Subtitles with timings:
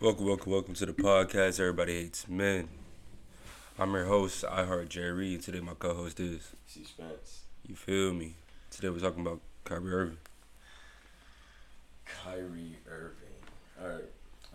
[0.00, 1.58] Welcome, welcome, welcome to the podcast.
[1.58, 2.68] Everybody hates men.
[3.80, 6.52] I'm your host, I Heart Jerry, and today my co-host is.
[6.68, 7.40] C Spence.
[7.66, 8.34] You feel me?
[8.70, 10.18] Today we're talking about Kyrie Irving.
[12.04, 13.42] Kyrie Irving.
[13.82, 14.04] Alright.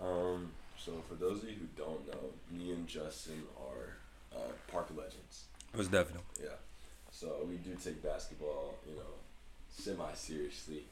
[0.01, 3.97] Um, so for those of you who don't know, me and Justin are
[4.33, 5.43] uh, park legends.
[5.75, 6.23] Most definitely.
[6.41, 6.55] Yeah.
[7.11, 9.11] So we do take basketball, you know,
[9.69, 10.83] semi seriously,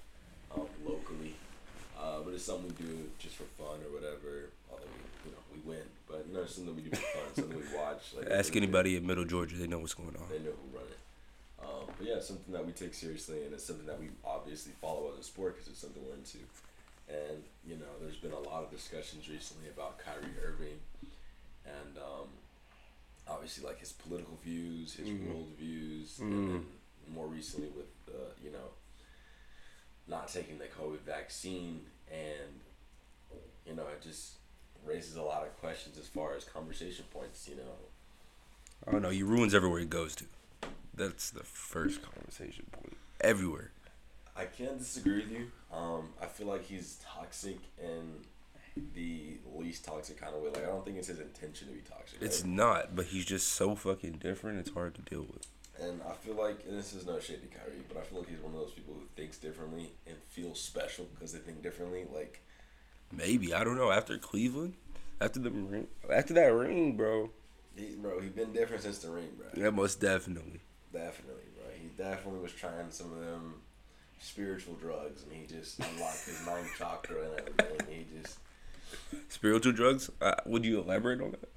[0.53, 1.35] um, locally.
[2.01, 4.49] Uh, but it's something we do just for fun or whatever.
[4.71, 7.27] Although we, you know, we win, but you know, it's something we do for fun,
[7.35, 8.01] something we watch.
[8.17, 10.25] Like Ask anybody in Middle Georgia; they know what's going on.
[10.31, 10.97] They know who run it.
[11.61, 15.11] Um, but yeah, something that we take seriously, and it's something that we obviously follow
[15.13, 16.39] as a sport because it's something we're into.
[17.07, 20.79] And you know, there's been a lot of discussions recently about Kyrie Irving,
[21.65, 22.29] and um,
[23.27, 25.27] obviously like his political views, his Mhm.
[25.27, 26.31] world views, Mhm.
[26.31, 26.65] and then
[27.13, 28.73] more recently with uh, you know
[30.07, 31.81] not taking the COVID vaccine,
[32.11, 32.59] and
[33.65, 34.33] you know it just
[34.85, 37.47] raises a lot of questions as far as conversation points.
[37.47, 37.75] You know,
[38.87, 39.11] Oh don't.
[39.11, 40.25] He ruins everywhere he goes to.
[40.93, 42.97] That's the first conversation point.
[43.21, 43.71] Everywhere.
[44.35, 45.51] I can't disagree with you.
[45.71, 48.25] Um, I feel like he's toxic in
[48.95, 50.49] the least toxic kind of way.
[50.49, 52.21] Like I don't think it's his intention to be toxic.
[52.21, 52.49] It's right?
[52.49, 54.59] not, but he's just so fucking different.
[54.59, 55.47] It's hard to deal with.
[55.81, 58.29] And I feel like and this is no shade to Kyrie, but I feel like
[58.29, 62.05] he's one of those people who thinks differently and feels special because they think differently.
[62.13, 62.41] Like
[63.11, 63.91] Maybe I don't know.
[63.91, 64.73] After Cleveland,
[65.19, 67.29] after the ring, after that ring, bro.
[67.75, 69.47] he, bro, he been different since the ring, bro.
[69.61, 70.61] Yeah, most definitely.
[70.93, 71.65] Definitely, bro.
[71.81, 73.55] He definitely was trying some of them
[74.19, 78.05] spiritual drugs, and he just unlocked his ninth chakra and everything.
[78.13, 78.37] He just
[79.29, 80.09] Spiritual drugs.
[80.21, 81.49] Uh, would you elaborate on that?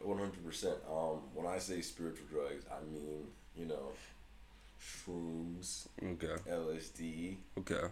[0.00, 0.76] One hundred percent.
[0.90, 3.90] Um, when I say spiritual drugs, I mean you know,
[4.80, 6.36] shrooms, Okay.
[6.48, 7.88] LSD, Okay.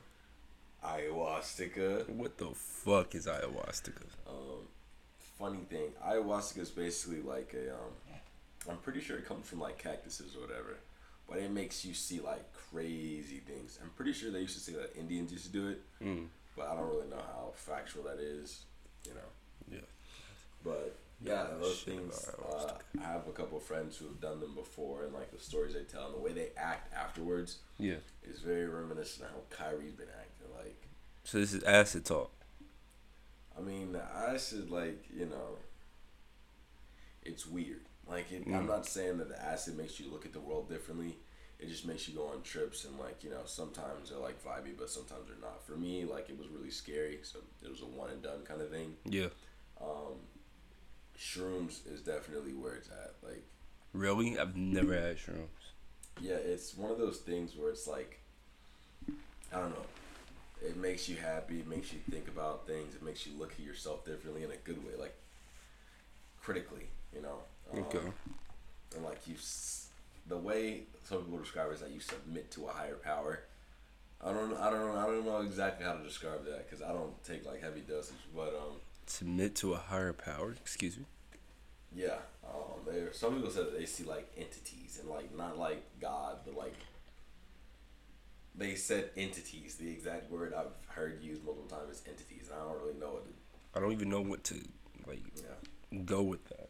[0.85, 2.09] ayahuasca.
[2.11, 3.93] What the fuck is ayahuasca?
[4.27, 4.67] Um,
[5.39, 7.93] funny thing, ayahuasca is basically like a um,
[8.71, 10.77] I'm pretty sure it comes from like cactuses or whatever,
[11.29, 13.79] but it makes you see like crazy things.
[13.83, 16.27] I'm pretty sure they used to say that Indians used to do it, Mm.
[16.57, 18.65] but I don't really know how factual that is.
[19.05, 19.31] You know.
[19.73, 19.87] Yeah.
[20.65, 22.31] But Yeah, those shit things.
[22.49, 22.75] Uh.
[23.01, 25.75] I have a couple of friends who have done them before, and like the stories
[25.75, 27.97] they tell and the way they act afterwards Yeah.
[28.23, 29.41] is very reminiscent of how
[29.71, 30.49] Kyrie's been acting.
[30.57, 30.87] Like,
[31.25, 32.31] So this is acid talk.
[33.57, 35.59] I mean, the acid, like you know,
[37.25, 37.81] it's weird.
[38.09, 38.55] Like, it, Mm.
[38.55, 41.19] I'm not saying that the acid makes you look at the world differently.
[41.59, 44.77] It just makes you go on trips and like you know sometimes they're like vibey,
[44.79, 45.67] but sometimes they're not.
[45.67, 48.61] For me, like it was really scary, so it was a one and done kind
[48.63, 48.95] of thing.
[49.05, 49.27] Yeah.
[49.81, 50.15] Um,
[51.19, 53.15] shrooms is definitely where it's at.
[53.23, 53.45] Like.
[53.93, 54.39] Really?
[54.39, 55.49] I've never had shrooms.
[56.21, 58.21] Yeah, it's one of those things where it's like,
[59.53, 59.87] I don't know.
[60.61, 61.61] It makes you happy.
[61.61, 62.95] It makes you think about things.
[62.95, 65.15] It makes you look at yourself differently in a good way, like
[66.43, 67.39] critically, you know.
[67.73, 68.07] Um, Okay.
[68.97, 69.35] And like you,
[70.27, 73.41] the way some people describe it is that you submit to a higher power.
[74.25, 74.57] I don't.
[74.57, 74.97] I don't.
[74.97, 78.17] I don't know exactly how to describe that because I don't take like heavy dosage.
[78.35, 78.77] But um,
[79.09, 80.53] Submit to a higher power.
[80.61, 81.05] Excuse me.
[81.95, 83.13] Yeah, um, there.
[83.13, 86.75] Some people said that they see like entities and like not like God, but like
[88.55, 89.77] they said entities.
[89.77, 93.13] The exact word I've heard used multiple times is entities, and I don't really know
[93.13, 93.25] what.
[93.27, 93.35] It,
[93.75, 94.57] I don't even know what to
[95.07, 96.69] like yeah, go with that.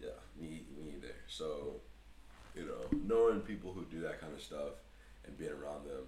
[0.00, 0.08] yeah,
[0.40, 1.14] me, me either.
[1.28, 1.80] So,
[2.56, 4.72] you know, knowing people who do that kind of stuff
[5.26, 6.04] and being around them,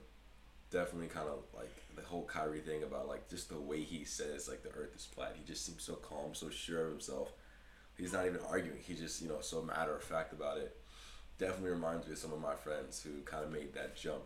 [0.71, 1.75] definitely kind of like
[2.07, 5.37] whole Kyrie thing about like just the way he says like the Earth is flat.
[5.37, 7.33] He just seems so calm, so sure of himself.
[7.97, 8.79] He's not even arguing.
[8.83, 10.77] He just you know so matter of fact about it.
[11.39, 14.23] Definitely reminds me of some of my friends who kind of made that jump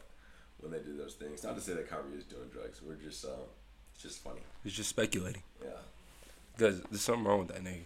[0.58, 1.42] when they do those things.
[1.42, 2.80] Not to say that Kyrie is doing drugs.
[2.82, 3.48] We're just um,
[3.94, 4.40] it's just funny.
[4.64, 5.42] It's just speculating.
[5.62, 5.70] Yeah.
[6.56, 7.82] Because there's something wrong with that nigga.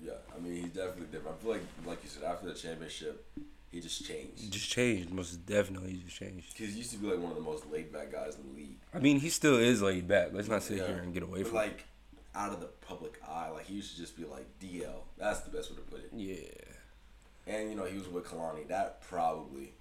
[0.00, 1.36] Yeah, I mean he's definitely different.
[1.40, 3.24] I feel like, like you said, after the championship,
[3.70, 4.52] he just He changed.
[4.52, 5.10] just changed.
[5.10, 6.52] Most definitely, he just changed.
[6.56, 8.56] Because he used to be like one of the most laid back guys in the
[8.60, 8.78] league.
[8.94, 10.28] I mean, he still is laid back.
[10.32, 10.86] Let's not sit Yeah.
[10.86, 11.84] here and get away But from like
[12.34, 15.02] out of the public eye, like he used to just be like DL.
[15.18, 16.10] That's the best way to put it.
[16.12, 16.74] it.
[17.46, 17.52] Yeah.
[17.54, 18.68] And you know he was with Kehlani.
[18.68, 19.72] That probably,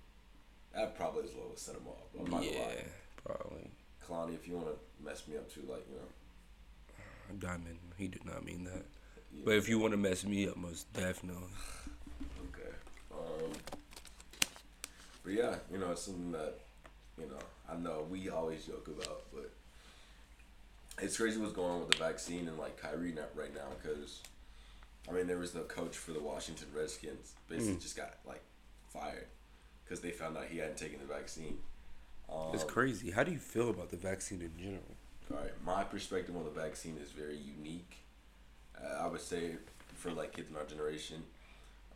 [0.74, 2.08] that probably is what would set him off.
[2.20, 2.60] I'm not gonna Yeah.
[2.60, 2.86] lie.
[3.26, 3.70] Probably.
[4.06, 7.38] Kehlani, if you want to mess me up too, like you know.
[7.40, 7.78] Diamond.
[7.98, 8.86] He did not mean that.
[9.34, 11.44] you But if you want to mess me up, most definitely.
[12.54, 12.70] Okay.
[13.12, 13.52] Um,
[15.28, 16.54] but yeah, you know, it's something that,
[17.20, 17.38] you know,
[17.70, 19.52] I know we always joke about, but
[21.02, 24.22] it's crazy what's going on with the vaccine and like Kyrie right now because,
[25.10, 27.82] I mean, there was the coach for the Washington Redskins basically Mm.
[27.82, 28.42] just got like
[28.88, 29.28] fired
[29.84, 31.60] because they found out he hadn't taken the vaccine.
[32.30, 33.12] Um, It's crazy.
[33.12, 34.96] How do you feel about the vaccine in general?
[35.30, 37.98] All right, my perspective on the vaccine is very unique.
[38.82, 39.58] Uh, I would say
[39.96, 41.22] for like kids in our generation,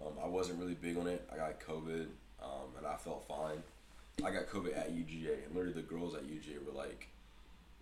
[0.01, 1.25] um, I wasn't really big on it.
[1.31, 2.07] I got COVID,
[2.41, 3.63] um, and I felt fine.
[4.23, 7.07] I got COVID at UGA, and literally the girls at UGA were like,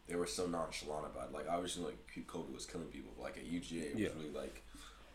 [0.07, 1.33] they were so nonchalant about it.
[1.33, 1.97] Like obviously, like
[2.27, 3.11] COVID was killing people.
[3.17, 4.09] But, like at UGA, it was Yeah.
[4.17, 4.61] really like,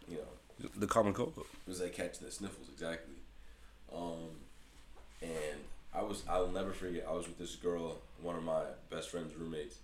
[0.08, 1.34] you know, The common cold.
[1.36, 3.14] it was like catching the sniffles exactly.
[3.92, 4.30] Um,
[5.22, 5.60] and
[5.94, 7.06] I was I'll never forget.
[7.08, 9.76] I was with this girl, one of my best friend's roommates,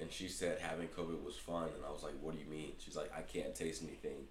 [0.00, 2.72] and she said having COVID was fun, and I was like, "What do you mean?"
[2.78, 4.26] She's like, "I can't taste anything,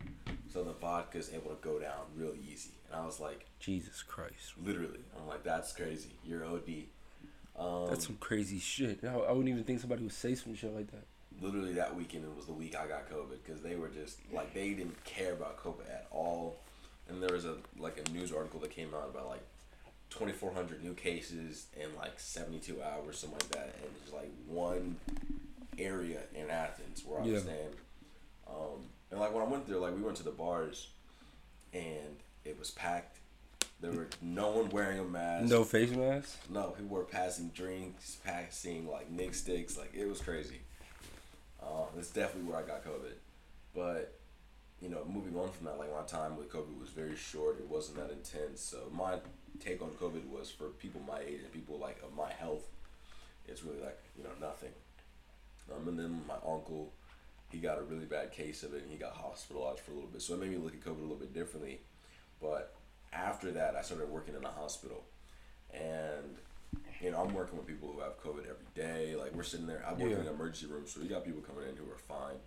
[0.52, 4.54] so the vodka's able to go down real easy." And I was like, Jesus Christ.
[4.64, 6.12] "Literally," I'm like, "That's crazy.
[6.24, 6.86] You're OD."
[7.58, 9.00] Um, That's some crazy shit.
[9.04, 11.06] I, I wouldn't even think somebody would say some shit like that.
[11.42, 14.54] literally that weekend it was the week I got COVID because they were just like
[14.54, 16.58] they didn't care about COVID at all.
[17.10, 19.44] And there was a like a news article that came out about like
[20.10, 24.14] twenty four hundred new cases in like seventy two hours, something like that, and it's
[24.14, 24.98] like one
[25.78, 27.76] area in Athens where I was staying.
[28.50, 30.90] Um, and like when I went there, like we went to the bars,
[31.74, 33.20] and it was packed.
[33.80, 35.50] There were no one wearing a mask.
[35.50, 36.40] No face mask?
[36.50, 40.62] No, people were passing drinks, passing like Nick sticks, like it was crazy.
[41.62, 43.14] Uh, that's definitely where I got COVID.
[43.76, 44.18] But
[44.82, 47.60] you know, moving on from that, like my time with COVID was very short.
[47.60, 48.62] It wasn't that intense.
[48.62, 49.16] So my
[49.60, 52.68] take on COVID was for people my age and people like of my health.
[53.48, 54.72] It's really like you know nothing.
[55.88, 56.94] And then my uncle,
[57.52, 60.10] he got a really bad case of it and he got hospitalized for a little
[60.10, 60.22] bit.
[60.22, 61.80] So it made me look at COVID a little bit differently.
[62.42, 62.76] But
[63.14, 65.04] after that, I started working in a hospital,
[65.74, 66.38] and
[67.02, 69.16] you know I'm working with people who have COVID every day.
[69.16, 71.68] Like we're sitting there, I work in an emergency room, so we got people coming
[71.68, 72.38] in who are fine,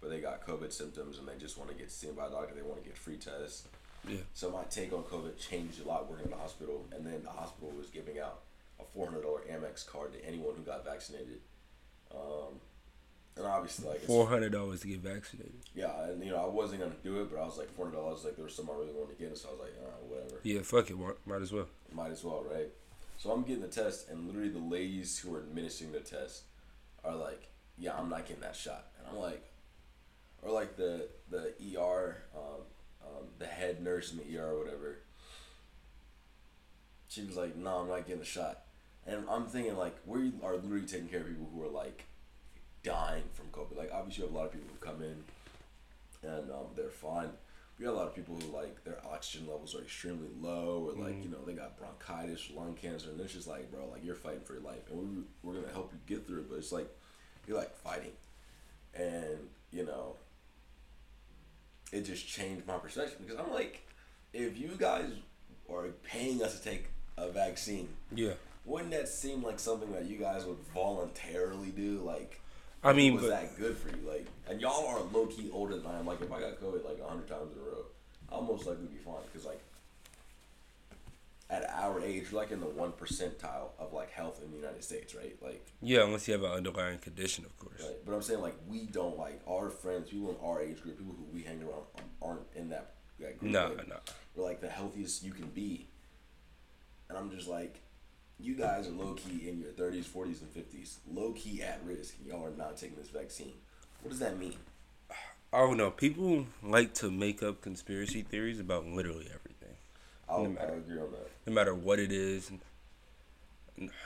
[0.00, 2.54] but they got COVID symptoms and they just want to get seen by a doctor.
[2.54, 3.66] They want to get free tests.
[4.08, 4.18] Yeah.
[4.32, 7.30] So my take on COVID changed a lot working in the hospital, and then the
[7.30, 8.40] hospital was giving out
[8.80, 11.40] a four hundred dollar Amex card to anyone who got vaccinated.
[12.14, 12.60] Um,
[13.38, 15.54] and obviously, like Four hundred dollars to get vaccinated.
[15.74, 17.98] yeah, and you know I wasn't gonna do it, but I was like four hundred
[17.98, 18.24] dollars.
[18.24, 20.40] Like there was something I really wanted to get, so I was like, uh, whatever,
[20.42, 20.96] Yeah, fuck it.
[21.26, 21.66] Might- as well.
[21.92, 22.68] might as well, right?
[23.18, 26.42] So I'm getting the test, and literally the ladies who are administering the test
[27.04, 27.48] are like,
[27.78, 29.44] yeah, I'm not getting that shot, and I'm like,
[30.42, 32.62] or like the the ER, um,
[33.02, 34.98] um, the head nurse in the ER or whatever.
[37.08, 38.62] She was like, "No, I'm not getting a shot,"
[39.06, 42.04] and I'm thinking like, we are literally taking care of people who are like
[42.82, 43.76] dying from COVID.
[43.76, 45.24] Like obviously, you have a lot of people who come in
[46.28, 47.30] and um, they're fine.
[47.78, 51.00] We have a lot of people who like their oxygen levels are extremely low, or
[51.04, 54.16] like you know they got bronchitis, lung cancer, and it's just like, bro, like you're
[54.16, 56.72] fighting for your life, and we we're gonna help you get through it, but it's
[56.72, 56.88] like
[57.46, 58.10] you're like fighting,
[58.94, 59.38] and
[59.70, 60.16] you know
[61.92, 63.86] it just changed my perception because I'm like,
[64.34, 65.10] if you guys
[65.72, 66.86] are paying us to take
[67.16, 68.32] a vaccine, Yeah.
[68.64, 72.00] wouldn't that seem like something that you guys would voluntarily do?
[72.00, 72.40] Like,
[72.82, 74.08] I mean, was but that good for you?
[74.08, 76.06] Like, and y'all are low key older than I am.
[76.06, 77.84] Like, if I got COVID like a hundred times in a row,
[78.30, 79.60] I'll most likely be fine because like.
[81.50, 84.84] At our age, we're like in the one percentile of like health in the United
[84.84, 85.34] States, right?
[85.40, 87.80] Like, yeah, unless you have an underlying condition, of course.
[87.80, 87.96] right.
[88.04, 91.14] But I'm saying like we don't like our friends, people in our age group, people
[91.16, 93.50] who we hang around um, aren't in that, that group.
[93.50, 93.94] Nah, like, nah.
[94.36, 95.88] we're like the healthiest you can be.
[97.08, 97.80] And I'm just like,
[98.40, 102.14] you guys are low key in your 30s, 40s, and 50s, low key at risk.
[102.26, 103.54] Y'all are not taking this vaccine.
[104.02, 104.54] What does that mean?
[105.52, 105.90] I don't know.
[105.90, 109.76] People like to make up conspiracy theories about literally everything,
[110.28, 110.72] I'll, No matter.
[110.72, 111.30] I'll agree on that.
[111.46, 112.50] no matter what it is.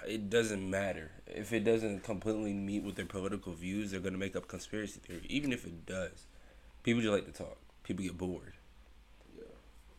[0.07, 3.91] It doesn't matter if it doesn't completely meet with their political views.
[3.91, 6.27] They're gonna make up conspiracy theory, even if it does.
[6.83, 7.57] People just like to talk.
[7.83, 8.53] People get bored.
[9.35, 9.45] Yeah.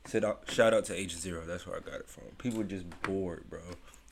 [0.07, 1.43] Shout out, shout out to Agent Zero.
[1.45, 2.25] That's where I got it from.
[2.37, 3.61] People are just bored, bro.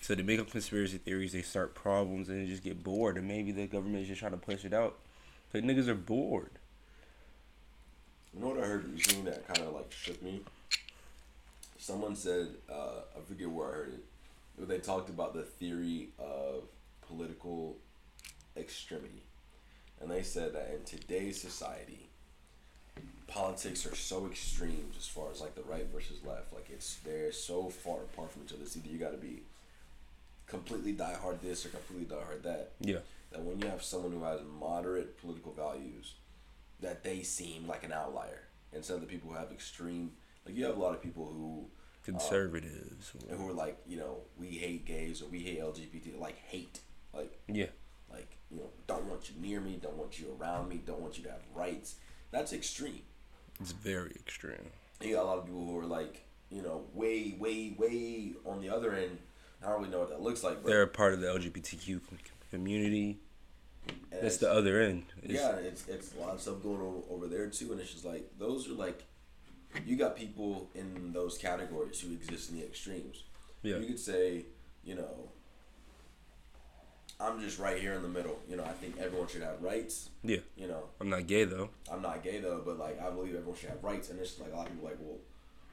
[0.02, 1.32] So they make up conspiracy theories.
[1.32, 3.18] They start problems and they just get bored.
[3.18, 4.98] And maybe the government is just trying to push it out.
[5.52, 6.50] But niggas are bored.
[8.34, 10.42] You know what I heard recently that kind of like shook me?
[11.78, 14.06] Someone said, uh, I forget where I heard it,
[14.58, 16.64] but they talked about the theory of
[17.08, 17.78] political
[18.58, 19.24] extremity.
[20.00, 22.10] And they said that in today's society,
[23.28, 26.54] politics are so extreme as far as like the right versus left.
[26.54, 28.64] Like it's they're so far apart from each other.
[28.64, 29.42] It's either you got to be
[30.52, 32.74] completely diehard this or completely diehard that.
[32.80, 33.00] Yeah.
[33.32, 36.16] That when you have someone who has moderate political values,
[36.82, 38.44] that they seem like an outlier
[38.74, 40.12] instead of the people who have extreme.
[40.46, 41.66] Like you have a lot of people who
[42.08, 43.14] um, Conservatives.
[43.30, 46.80] who are like you know we hate gays or we hate LGBT like hate
[47.14, 47.68] like yeah.
[48.12, 51.18] like you know don't want you near me don't want you around me don't want
[51.18, 51.96] you to have rights
[52.32, 53.02] that's extreme
[53.60, 54.72] It's very extreme.
[55.00, 58.62] you got a lot of people who are like you know way way way on
[58.62, 59.20] the other end
[59.64, 62.02] I don't really know what that looks like but They're a part of the LGBTQ
[62.50, 63.20] community.
[64.10, 65.06] That's it's- the other end.
[65.24, 67.92] It's- yeah, it's it's a lot of stuff going on over there too, and it's
[67.92, 69.04] just like those are like,
[69.86, 73.24] you got people in those categories who exist in the extremes.
[73.64, 73.78] Yeah.
[73.78, 74.46] You could say,
[74.84, 75.30] you know,
[77.20, 78.40] I'm just right here in the middle.
[78.50, 80.10] You know, I think everyone should have rights.
[80.24, 80.40] Yeah.
[80.58, 81.70] You know, I'm not gay though.
[81.92, 84.52] I'm not gay though, but like I believe everyone should have rights, and it's like
[84.52, 85.18] a lot of people like, well,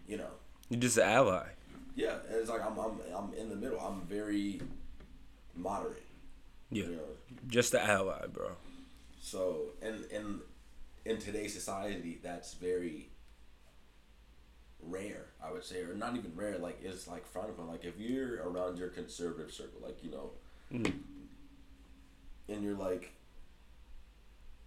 [0.06, 0.30] you know,
[0.68, 1.46] You're just an ally.
[1.98, 3.80] Yeah, and it's like I'm I'm I'm in the middle.
[3.80, 4.60] I'm very
[5.56, 6.04] moderate.
[6.70, 6.84] Yeah.
[6.84, 7.02] You know,
[7.48, 8.52] Just an ally, bro.
[9.20, 10.40] So, and and
[11.04, 13.08] in today's society, that's very
[14.80, 15.26] rare.
[15.42, 16.58] I would say, or not even rare.
[16.58, 17.66] Like it's like frowned upon.
[17.66, 20.30] Like if you're around your conservative circle, like you know,
[20.72, 20.98] mm-hmm.
[22.48, 23.10] and you're like,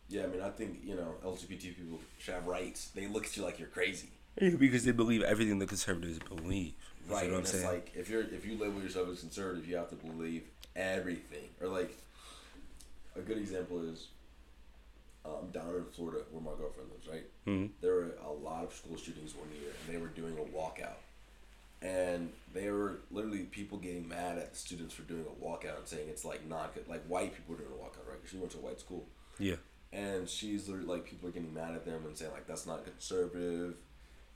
[0.09, 2.89] yeah, I mean, I think you know, LGBT people should have rights.
[2.93, 4.09] They look at you like you're crazy,
[4.39, 6.73] Yeah, because they believe everything the conservatives believe.
[7.07, 7.23] You right?
[7.23, 7.65] And what I'm it's saying?
[7.65, 10.43] like if you're if you label yourself as conservative, you have to believe
[10.75, 11.50] everything.
[11.61, 11.97] Or like,
[13.15, 14.07] a good example is.
[15.23, 17.23] Um, down in Florida, where my girlfriend lives, right?
[17.45, 17.69] Mhm.
[17.79, 20.97] there were a lot of school shootings one year, and they were doing a walkout.
[21.79, 25.88] And they were literally people getting mad at the students for doing a walkout and
[25.88, 26.88] saying it's like not good.
[26.88, 28.17] Like white people doing a walkout, right?
[28.27, 29.05] she went to a white school,
[29.38, 29.57] yeah.
[29.93, 32.83] and she's literally like people are getting mad at them and saying like that's not
[32.83, 33.75] conservative,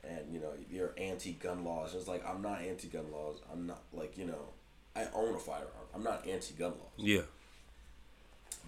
[0.08, 1.94] and you know you're anti-gun laws.
[1.96, 3.38] It's like I'm not anti-gun laws.
[3.52, 4.50] I'm not like you know
[4.96, 5.70] I own a firearm.
[5.94, 6.92] I'm not anti-gun laws.
[6.98, 7.22] Yeah.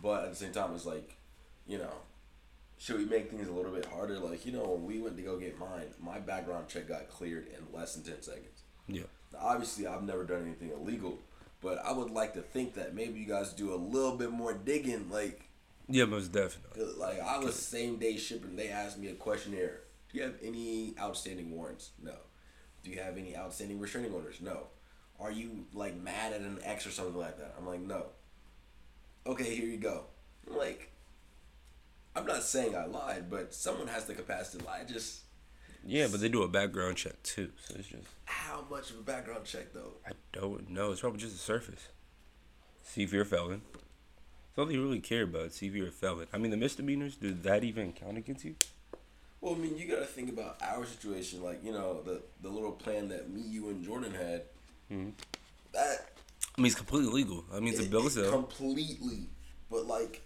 [0.01, 1.15] But at the same time, it's like,
[1.67, 1.91] you know,
[2.77, 4.20] should we make things a little bit harder?
[4.20, 7.48] Like, you know, when we went to go get mine, my background check got cleared
[7.48, 8.62] in less than 10 seconds.
[8.88, 9.03] Yeah.
[9.34, 11.17] Now, obviously, I've never done anything illegal,
[11.62, 14.53] but I would like to think that maybe you guys do a little bit more
[14.53, 15.10] digging.
[15.10, 15.41] Like,
[15.88, 16.84] Yeah, most definitely.
[16.98, 18.56] like I was same day shipping.
[18.56, 19.79] They asked me a questionnaire.
[20.17, 21.91] Do you have any outstanding warrants?
[22.01, 22.15] No.
[22.83, 24.41] Do you have any outstanding restraining orders?
[24.41, 24.63] No.
[25.19, 27.53] Are you like mad at an ex or something like that?
[27.55, 28.07] I'm like, no.
[29.27, 30.05] Okay, here you go.
[30.50, 30.89] I'm like,
[32.15, 34.86] I'm not saying I lied, but someone has the capacity to lie.
[34.91, 35.19] Just
[35.86, 39.03] Yeah, but they do a background check too, so it's just how much of a
[39.03, 39.93] background check though?
[40.03, 40.91] I don't know.
[40.91, 41.89] It's probably just the surface.
[42.83, 43.62] See if you're a felon.
[43.71, 45.53] That's all they really care about.
[45.53, 46.25] See if you're a felon.
[46.33, 47.17] I mean, the misdemeanors.
[47.17, 48.55] Do that even count against you?
[49.41, 51.44] Well, I mean, you gotta think about our situation.
[51.44, 54.44] Like, you know, the the little plan that me, you, and Jordan had.
[54.91, 55.13] Mhm.
[55.74, 56.10] That
[56.58, 57.44] I mean, it's completely legal.
[57.53, 58.32] I mean, it's a it- bill it sale.
[58.32, 59.29] completely,
[59.70, 60.22] but like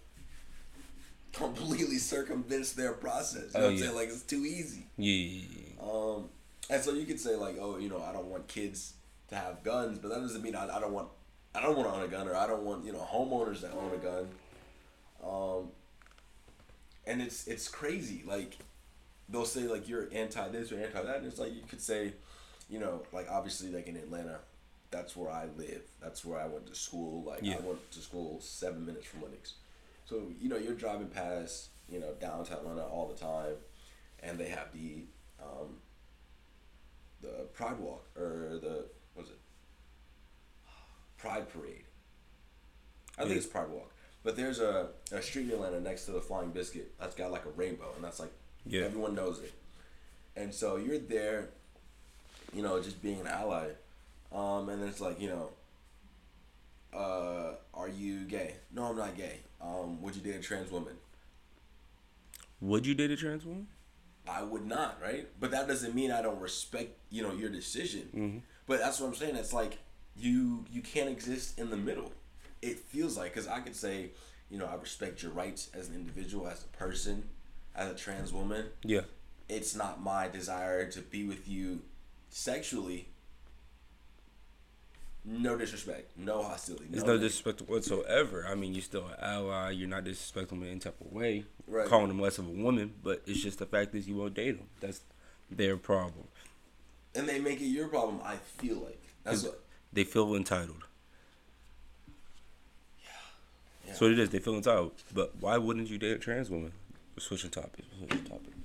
[1.32, 3.52] completely circumvents their process.
[3.54, 3.82] You know Oh, what I'm yeah.
[3.84, 3.94] saying?
[3.96, 4.86] Like it's too easy.
[4.96, 5.44] Yeah.
[5.82, 6.28] Um,
[6.70, 8.94] and so you could say like, oh, you know, I don't want kids
[9.28, 11.08] to have guns, but that doesn't mean I, I don't want
[11.54, 13.72] I don't want to own a gun or I don't want you know homeowners that
[13.72, 14.28] own a gun.
[15.22, 15.68] Um,
[17.06, 18.22] and it's it's crazy.
[18.26, 18.56] Like
[19.28, 22.12] they'll say like you're anti this or anti that, and it's like you could say,
[22.68, 24.38] you know, like obviously like in Atlanta,
[24.90, 25.82] that's where I live.
[26.00, 27.22] That's where I went to school.
[27.24, 27.56] Like Yeah.
[27.56, 29.54] I went to school seven minutes from Lenox.
[30.04, 33.54] So you know you're driving past you know downtown Atlanta all the time,
[34.22, 35.04] and they have the
[35.42, 35.78] um,
[37.20, 39.38] the Pride Walk or the what is it
[41.16, 41.84] Pride Parade.
[43.18, 43.92] I think it's Pride Walk,
[44.24, 47.44] but there's a, a street in Atlanta next to the Flying Biscuit that's got like
[47.44, 48.32] a rainbow, and that's like
[48.66, 48.82] Yeah.
[48.82, 49.52] everyone knows it.
[50.36, 51.50] And so you're there,
[52.54, 53.68] you know, just being an ally,
[54.32, 55.50] um, and it's like you know,
[56.94, 58.54] uh, are you gay?
[58.72, 59.38] No, I'm not gay.
[59.60, 60.94] Um, would you date a trans woman?
[62.60, 63.66] Would you date a trans woman?
[64.28, 65.28] I would not, right?
[65.40, 68.02] But that doesn't mean I don't respect, you know, your decision.
[68.14, 68.38] Mm-hmm.
[68.66, 69.36] But that's what I'm saying.
[69.36, 69.78] It's like
[70.16, 72.12] you you can't exist in the middle.
[72.60, 74.10] It feels like because I could say,
[74.50, 77.24] you know, I respect your rights as an individual, as a person,
[77.74, 78.66] as a trans woman.
[78.84, 79.02] Yeah.
[79.48, 81.82] It's not my desire to be with you
[82.30, 83.08] sexually.
[85.24, 86.86] No disrespect, no hostility.
[86.90, 88.44] There's no no disrespect whatsoever.
[88.48, 89.70] I mean, you're still an ally.
[89.70, 91.44] You're not disrespecting them in any type of way.
[91.68, 91.86] Right.
[91.86, 94.58] Calling them less of a woman, but it's just the fact that you won't date
[94.58, 94.66] them.
[94.80, 95.00] That's
[95.50, 96.26] their problem.
[97.14, 98.20] and they make it your problem.
[98.24, 99.60] I feel like that's what.
[99.92, 100.84] They feel entitled.
[103.04, 103.10] Yeah.
[103.86, 104.30] That's what it is.
[104.30, 104.92] They feel entitled.
[105.14, 106.72] But why wouldn't you date a trans woman?
[107.18, 107.86] Switching topics.
[107.98, 108.58] Switching topics.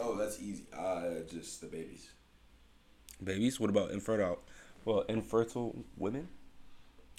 [0.00, 0.64] Oh, that's easy.
[0.76, 2.08] Uh, just the babies.
[3.22, 3.60] Babies.
[3.60, 4.38] What about infertile?
[4.84, 6.28] Well, infertile women.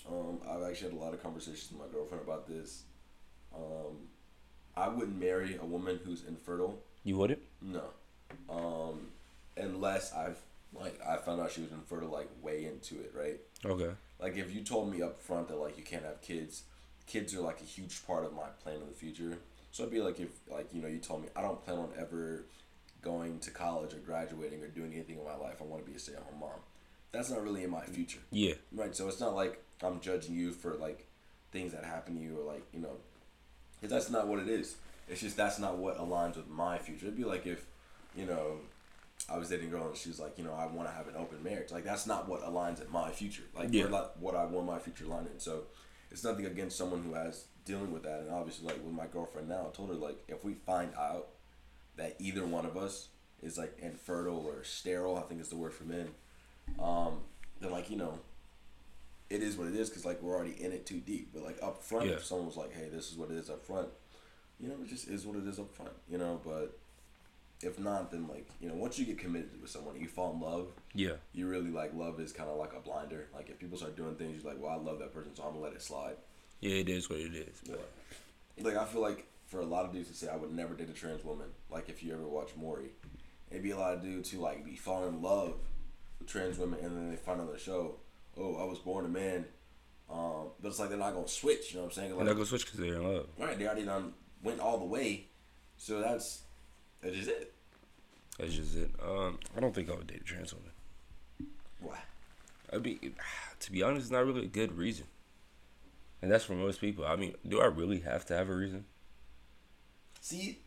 [0.08, 2.84] Um, I've actually had a lot of conversations with my girlfriend about this.
[3.54, 4.08] Um,
[4.76, 6.80] I wouldn't marry a woman who's infertile.
[7.04, 7.42] You wouldn't?
[7.62, 7.84] No,
[8.50, 9.08] um,
[9.58, 10.40] unless I've
[10.74, 13.40] like I found out she was infertile like way into it, right?
[13.66, 13.92] Okay.
[14.20, 16.64] Like if you told me up front that like you can't have kids,
[17.08, 19.38] kids are like a huge part of my plan in the future.
[19.72, 21.90] So it'd be like if like you know you told me I don't plan on
[21.98, 22.46] ever
[23.02, 25.58] going to college or graduating or doing anything in my life.
[25.62, 26.50] I want to be a stay at home mom.
[27.12, 28.20] That's not really in my future.
[28.32, 28.54] Yeah.
[28.72, 31.08] Right, so it's not like I'm judging you for like
[31.52, 32.98] things that happen to you or like you know,
[33.80, 34.76] because that's not what it is.
[35.08, 37.06] It's just that's not what aligns with my future.
[37.08, 37.66] It'd be like if,
[38.16, 38.58] you know,
[39.28, 41.08] I was dating a girl and she was like, you know, I want to have
[41.08, 41.72] an open marriage.
[41.72, 43.44] Like that's not what aligns in my future.
[43.58, 43.88] Like Yeah.
[43.88, 45.40] not what I want my future line in.
[45.40, 45.64] So
[46.12, 48.22] it's nothing against someone who has dealing with that.
[48.22, 51.28] And obviously, like with my girlfriend now, I told her like if we find out
[51.98, 53.08] that either one of us
[53.44, 56.10] is like infertile or sterile, I think is the word for men.
[56.80, 57.20] Um,
[57.62, 58.20] then like you know,
[59.30, 61.30] it is what it is because like we're already in it too deep.
[61.34, 62.14] But like up front, Yeah.
[62.14, 63.88] if someone was like, hey, this is what it is up front,
[64.60, 65.92] you know, it just is what it is up front.
[66.10, 66.76] You know, but
[67.62, 70.40] if not, then like you know, once you get committed with someone, you fall in
[70.42, 70.68] love.
[70.96, 71.14] Yeah.
[71.34, 73.28] You really like love is kind of like a blinder.
[73.34, 75.50] Like if people start doing things, you're like, well, I love that person, so I'm
[75.54, 76.16] gonna let it slide.
[76.62, 77.62] Yeah, it is what it is.
[77.68, 77.90] But
[78.62, 80.90] like I feel like for a lot of dudes to say I would never date
[80.90, 82.90] a trans woman, like if you ever watch Maury,
[83.50, 85.54] it'd be a lot of dudes who like be fall in love
[86.20, 87.96] with trans women and then they find on the show,
[88.38, 89.46] oh, I was born a man.
[90.12, 91.72] Um, but it's like they're not gonna switch.
[91.72, 92.10] You know what I'm saying?
[92.10, 93.28] Like, They're not gonna switch because they're in love.
[93.38, 94.14] right, they already done
[94.44, 95.28] went all the way,
[95.78, 96.42] so that's
[97.02, 97.54] that is it.
[98.40, 98.90] That's just it.
[99.06, 100.72] Um, I don't think I would date a trans woman.
[101.80, 102.00] Why?
[102.74, 103.14] I'd be,
[103.60, 105.06] to be honest, it's not really a good reason.
[106.22, 107.06] And that's for most people.
[107.06, 108.86] I mean, do I really have to have a reason?
[110.22, 110.60] See,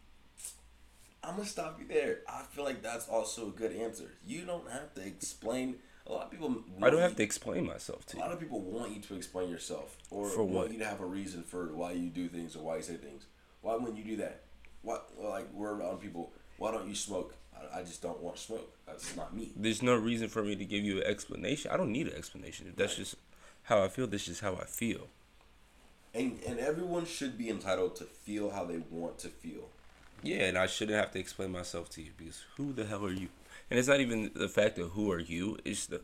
[1.23, 2.21] I'm gonna stop you there.
[2.29, 4.13] I feel like that's also a good answer.
[4.27, 5.77] You don't have to explain.
[6.05, 6.65] A lot of people.
[6.83, 8.25] I don't have you- to explain myself to A you.
[8.25, 10.73] lot of people want you to explain yourself, or For want what?
[10.73, 13.27] you to have a reason for why you do things or why you say things.
[13.61, 14.43] Why wouldn't you do that?
[14.83, 16.33] Why, like we're around people.
[16.59, 17.37] Why don't you smoke?
[17.55, 18.77] I, I just don't want to smoke.
[18.85, 19.53] That's not me.
[19.55, 21.71] There's no reason for me to give you an explanation.
[21.71, 22.67] I don't need an explanation.
[22.69, 23.15] If that's just
[23.65, 25.07] how I feel, that's just how I feel.
[26.15, 29.69] And and everyone should be entitled to feel how they want to feel.
[30.23, 33.13] Yeah, and I shouldn't have to explain myself to you because who the hell are
[33.13, 33.29] you?
[33.71, 35.59] And it's not even the fact of who are you.
[35.65, 36.03] It's the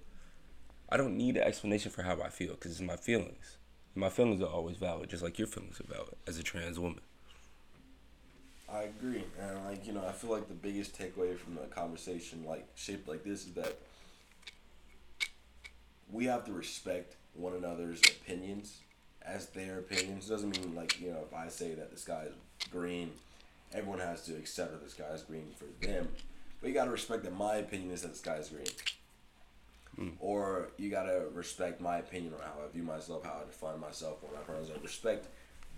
[0.88, 3.59] I don't need an explanation for how I feel because it's my feelings.
[3.95, 7.00] My feelings are always valid, just like your feelings are valid as a trans woman.
[8.71, 12.44] I agree, and like you know, I feel like the biggest takeaway from the conversation,
[12.47, 13.79] like shaped like this, is that
[16.11, 18.81] we have to respect one another's opinions
[19.29, 20.29] as their opinions.
[20.29, 22.35] Doesn't mean like you know, if I say that the sky is
[22.71, 23.11] green,
[23.73, 26.09] everyone has to accept that the sky is green for them.
[26.61, 28.67] But you gotta respect that my opinion is that the sky is green.
[29.97, 30.09] Hmm.
[30.21, 34.23] Or you gotta respect my opinion on how I view myself, how I define myself,
[34.23, 34.79] what my pronouns are.
[34.83, 35.27] Respect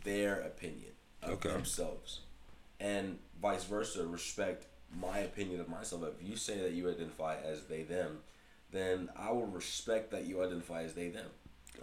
[0.04, 1.50] their opinion of Okay.
[1.50, 2.20] themselves
[2.80, 4.64] and vice versa respect
[4.98, 8.20] my opinion of myself if you say that you identify as they them
[8.72, 11.26] then i will respect that you identify as they them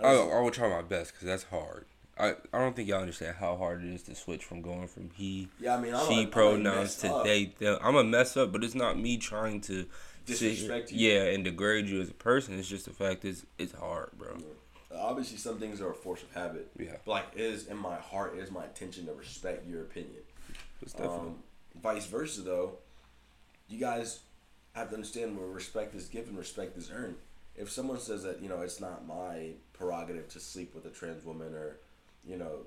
[0.03, 1.85] I, I will try my best because that's hard.
[2.19, 5.11] I, I don't think y'all understand how hard it is to switch from going from
[5.15, 7.77] he, yeah i mean I'm she a, pronouns messed to they, them.
[7.81, 9.85] I'm a mess up, but it's not me trying to
[10.25, 11.09] sit Disrespect you.
[11.09, 12.57] Yeah, and degrade you as a person.
[12.59, 14.37] It's just the fact is it's hard, bro.
[14.95, 16.95] obviously some things are a force of habit Yeah.
[17.05, 20.21] but like it is in my heart it is my intention to respect your opinion
[20.81, 21.19] It's definitely.
[21.29, 21.35] Um,
[21.81, 22.79] vice versa, though,
[23.69, 24.21] you guys
[24.73, 27.15] have to understand where respect is given, respect is earned.
[27.55, 31.23] If someone says that you know it's not my prerogative to sleep with a trans
[31.23, 31.77] woman or
[32.25, 32.65] you know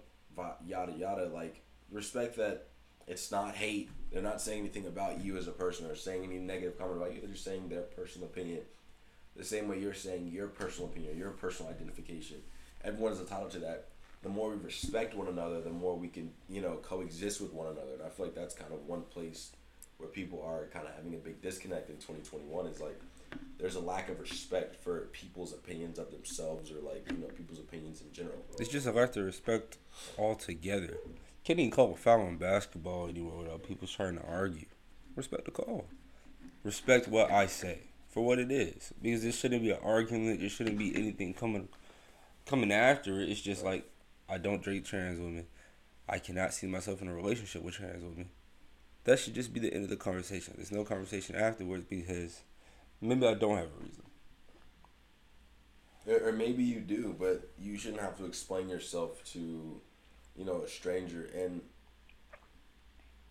[0.66, 2.66] yada yada, like respect that
[3.06, 3.90] it's not hate.
[4.12, 7.14] They're not saying anything about you as a person or saying any negative comment about
[7.14, 7.20] you.
[7.20, 8.60] They're just saying their personal opinion.
[9.36, 12.36] The same way you're saying your personal opinion, your personal identification.
[12.84, 13.86] Everyone is entitled to that.
[14.22, 17.68] The more we respect one another, the more we can, you know, coexist with one
[17.68, 17.94] another.
[17.94, 19.50] And I feel like that's kind of one place
[19.96, 22.98] where people are kind of having a big disconnect in 2021 is like
[23.58, 27.58] there's a lack of respect for people's opinions of themselves or like, you know, people's
[27.58, 28.38] opinions in general.
[28.58, 29.76] It's just a lack of respect
[30.18, 30.96] altogether.
[31.44, 34.66] Can't even call a foul in basketball anymore without people trying to argue.
[35.14, 35.86] Respect the call.
[36.64, 40.40] Respect what I say for what it is, because there shouldn't be an argument.
[40.40, 41.68] There shouldn't be anything coming
[42.46, 43.28] coming after it.
[43.28, 43.88] It's just like
[44.28, 45.46] I don't date trans women.
[46.08, 48.28] I cannot see myself in a relationship with trans women.
[49.04, 50.54] That should just be the end of the conversation.
[50.56, 52.42] There's no conversation afterwards because
[53.00, 54.04] maybe I don't have a reason.
[56.26, 59.80] Or, maybe you do, but you shouldn't have to explain yourself to,
[60.34, 61.30] you know, a stranger.
[61.34, 61.60] And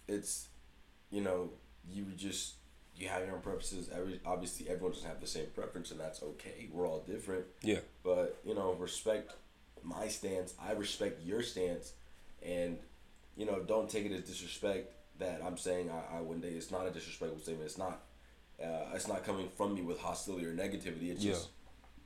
[0.07, 0.47] it's,
[1.09, 1.49] you know,
[1.91, 2.53] you just
[2.99, 3.89] you have your own preferences.
[3.93, 6.69] Every obviously everyone doesn't have the same preference, and that's okay.
[6.71, 7.45] We're all different.
[7.61, 7.79] Yeah.
[8.03, 9.33] But you know, respect
[9.83, 10.53] my stance.
[10.61, 11.93] I respect your stance,
[12.43, 12.77] and
[13.37, 16.45] you know, don't take it as disrespect that I'm saying I, I wouldn't.
[16.45, 17.65] It's not a disrespectful statement.
[17.65, 18.01] It's not.
[18.61, 21.09] Uh, it's not coming from me with hostility or negativity.
[21.11, 21.33] It's Yeah.
[21.33, 21.49] just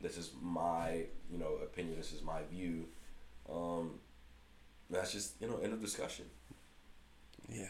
[0.01, 1.97] this is my you know opinion.
[1.97, 2.87] This is my view.
[3.49, 3.99] Um,
[4.89, 6.25] that's just you know end of discussion.
[7.49, 7.69] Yeah.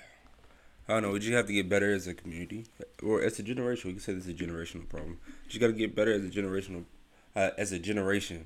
[0.87, 1.11] I don't know.
[1.11, 2.65] We just have to get better as a community,
[3.01, 3.89] or as a generation.
[3.89, 5.17] We can say this is a generational problem.
[5.47, 6.83] Just got to get better as a generational,
[7.37, 8.45] uh, as a generation,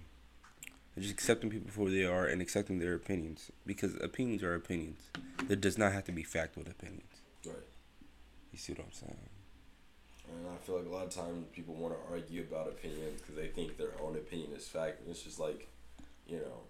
[1.00, 5.00] Just accepting people for who they are and accepting their opinions because opinions are opinions.
[5.44, 7.22] There does not have to be fact with opinions.
[7.46, 7.56] Right.
[8.52, 9.30] You see what I'm saying?
[10.30, 13.36] And I feel like a lot of times people want to argue about opinions because
[13.36, 15.02] they think their own opinion is fact.
[15.02, 15.68] And it's just like,
[16.28, 16.62] you know,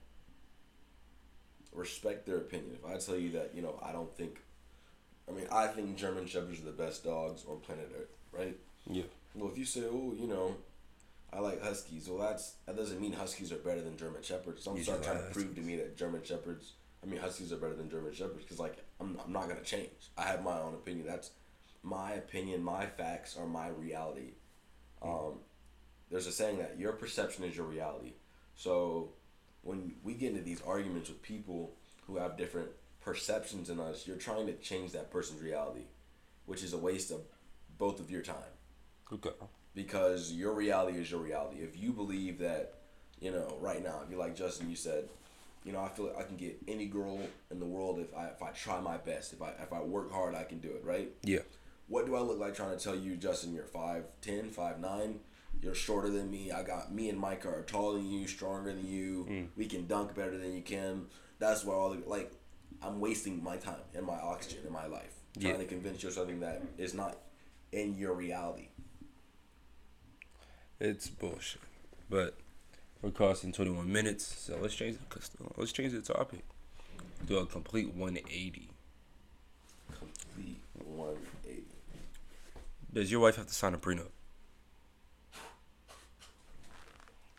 [1.73, 2.77] respect their opinion.
[2.81, 4.39] If I tell you that, you know, I don't think,
[5.27, 8.55] I mean, I think German Shepherds are the best dogs on planet Earth, right?
[8.89, 9.03] Yeah.
[9.35, 10.55] Well, if you say, oh, you know,
[11.31, 14.63] I like Huskies, well, that's that doesn't mean Huskies are better than German Shepherds.
[14.63, 17.75] Some just trying to prove to me that German Shepherds, I mean, Huskies are better
[17.75, 19.89] than German Shepherds because, like, I'm, I'm not going to change.
[20.17, 21.05] I have my own opinion.
[21.05, 21.31] That's
[21.87, 22.63] my opinion.
[22.63, 24.33] My facts are my reality.
[25.01, 25.39] Um,
[26.09, 28.13] there's a saying that your perception is your reality.
[28.55, 29.09] So
[29.61, 31.73] when we get into these arguments with people
[32.05, 32.69] who have different
[33.01, 35.85] perceptions in us, you're trying to change that person's reality,
[36.45, 37.21] which is a waste of
[37.77, 38.53] both of your time
[39.13, 39.29] Okay.
[39.75, 41.57] because your reality is your reality.
[41.61, 42.75] If you believe that,
[43.21, 45.07] you know, right now, if you like Justin, you said,
[45.63, 47.19] you know, I feel like I can get any girl
[47.51, 49.33] in the world if I if I try my best.
[49.33, 50.81] If I if I work hard, I can do it.
[50.85, 51.09] Right?
[51.23, 51.39] Yeah.
[51.87, 53.53] What do I look like trying to tell you, Justin?
[53.53, 55.19] You're five ten, five nine.
[55.61, 56.51] You're shorter than me.
[56.51, 59.25] I got me and Micah are taller than you, stronger than you.
[59.29, 59.47] Mm.
[59.55, 61.07] We can dunk better than you can.
[61.39, 62.31] That's why all the like,
[62.81, 65.57] I'm wasting my time and my oxygen in my life trying Yeah.
[65.59, 67.17] to convince you of something that is not
[67.71, 68.67] in your reality.
[70.79, 71.61] It's bullshit.
[72.09, 72.35] But
[73.01, 75.17] we're costing 21 minutes, so let's change the
[75.57, 76.43] let's change the topic.
[77.25, 78.69] Do a complete 180.
[79.97, 81.36] Complete 180.
[82.97, 84.09] Does your wife have to sign a prenup?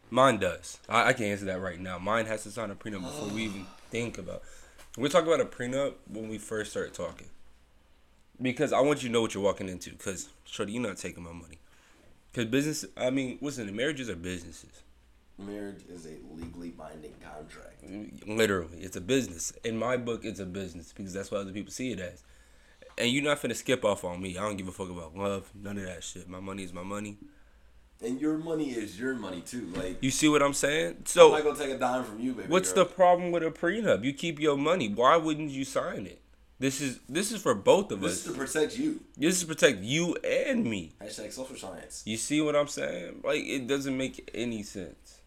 [0.09, 0.79] Mine does.
[0.89, 1.99] I, I can answer that right now.
[1.99, 4.43] Mine has to sign a prenup before we even think about.
[4.97, 7.27] We talk about a prenup when we first start talking.
[8.41, 9.91] Because I want you to know what you're walking into.
[9.91, 11.59] Because, Shorty, you're not taking my money.
[12.31, 14.85] Because business, I mean, listen, marriages are businesses.
[15.41, 17.83] Marriage is a legally binding contract.
[18.29, 19.53] Literally, it's a business.
[19.65, 22.23] In my book, it's a business because that's what other people see it as.
[22.99, 24.37] And you're not finna skip off on me.
[24.37, 26.29] I don't give a fuck about love, none of that shit.
[26.29, 27.19] My money is my money.
[28.01, 29.73] And your money is your money too.
[29.75, 31.03] Like You see what I'm saying?
[31.07, 32.49] So I'm not gonna take a dime from you, baby.
[32.49, 32.85] what's girl.
[32.85, 34.05] the problem with a prenup?
[34.05, 34.89] You keep your money.
[34.89, 36.21] Why wouldn't you sign it?
[36.61, 38.17] This is this is for both of This us.
[38.19, 39.01] This is to protect you.
[39.17, 40.93] This is to protect you and me.
[41.01, 42.03] Hashtag social science.
[42.05, 43.21] You see what I'm saying?
[43.25, 45.19] Like it doesn't make any sense.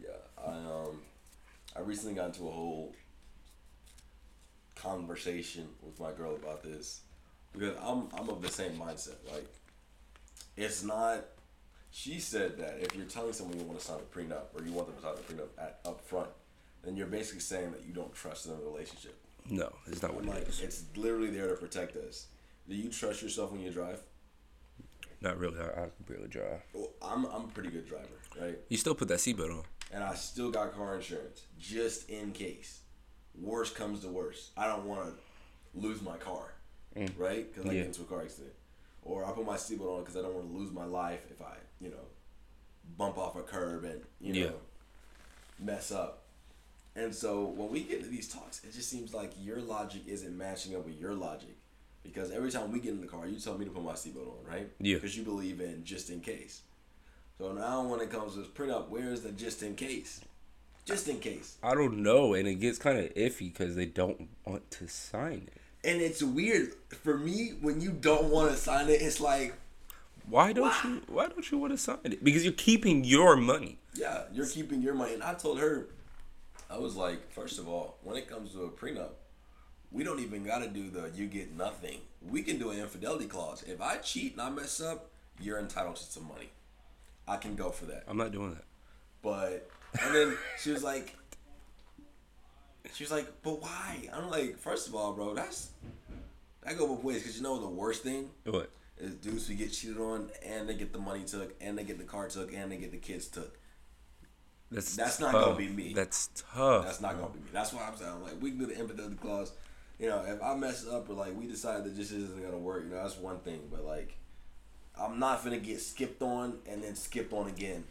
[0.00, 0.10] Yeah,
[0.44, 1.00] I um,
[1.76, 2.94] I recently got into a whole
[4.82, 7.00] conversation with my girl about this
[7.52, 9.16] because I'm I'm of the same mindset.
[9.32, 9.46] Like,
[10.56, 11.24] it's not.
[11.90, 14.72] She said that if you're telling someone you want to sign a prenup or you
[14.72, 16.28] want them to sign a prenup at up front,
[16.84, 19.16] then you're basically saying that you don't trust them in a relationship.
[19.50, 20.60] No, it's not what I'm it like, is.
[20.60, 22.26] it's literally there to protect us.
[22.68, 24.02] Do you trust yourself when you drive?
[25.22, 25.58] Not really.
[25.58, 26.60] I, I barely drive.
[26.74, 28.04] Well, I'm I'm a pretty good driver,
[28.38, 28.58] right?
[28.68, 29.64] You still put that seatbelt on.
[29.90, 32.80] and I still got car insurance just in case.
[33.40, 36.54] Worst comes to worst, I don't want to lose my car,
[36.96, 37.10] mm.
[37.16, 37.52] right?
[37.52, 37.80] Because I Yeah.
[37.80, 38.54] get into a car accident,
[39.02, 41.40] or I put my seatbelt on because I don't want to lose my life if
[41.40, 42.06] I, you know,
[42.96, 44.52] bump off a curb and you know Yeah.
[45.64, 46.24] mess up.
[46.96, 50.36] And so when we get into these talks, it just seems like your logic isn't
[50.36, 51.56] matching up with your logic.
[52.02, 54.38] Because every time we get in the car, you tell me to put my seatbelt
[54.38, 54.68] on, right?
[54.80, 54.96] Yeah.
[54.96, 56.62] Because you believe in just in case.
[57.36, 60.20] So now when it comes to this prenup, where is the just in case?
[60.88, 61.56] Just in case.
[61.62, 65.48] I don't know, and it gets kind of iffy because they don't want to sign
[65.54, 65.60] it.
[65.88, 66.72] And it's weird
[67.02, 69.02] for me when you don't want to sign it.
[69.02, 69.54] It's like,
[70.28, 71.02] Why don't you?
[71.08, 72.24] Why don't you want to sign it?
[72.24, 73.78] Because you're keeping your money.
[73.94, 75.14] yeah, you're keeping your money.
[75.14, 75.88] And I told her,
[76.70, 79.10] I was like, first of all, when it comes to a prenup,
[79.92, 81.98] we don't even got to do the you get nothing.
[82.26, 83.62] We can do an infidelity clause.
[83.62, 86.48] If I cheat and I mess up, you're entitled to some money.
[87.26, 88.04] I can go for that.
[88.08, 88.64] I'm not doing that.
[89.22, 89.70] But
[90.02, 91.14] and then she was like,
[92.94, 94.08] she was like, but why?
[94.12, 95.70] I'm like, first of all, bro, that's
[96.62, 97.22] that go both ways.
[97.22, 98.70] Cause you know the worst thing What?
[98.98, 101.98] is dudes who get cheated on and they get the money took and they get
[101.98, 103.58] the car took and they get the kids took.
[104.70, 105.94] That's That's not gonna be me.
[105.94, 106.84] That's tough.
[106.84, 107.46] That's not gonna be me.
[107.52, 109.52] That's why I'm saying I'm like we can do the infidelity clause.
[109.98, 112.84] You know, if I mess up or like we decide that this isn't gonna work,
[112.84, 113.60] you know, that's one thing.
[113.70, 114.16] But like,
[115.00, 117.84] I'm not gonna get skipped on and then skipped on again.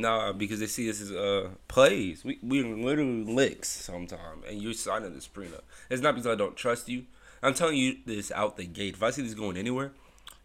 [0.00, 2.24] Nah, because they see us as uh plays.
[2.24, 5.62] We we're literally licks sometimes, and you're signing this prenup.
[5.90, 7.06] It's not because I don't trust you.
[7.42, 8.94] I'm telling you this out the gate.
[8.94, 9.92] If I see this going anywhere,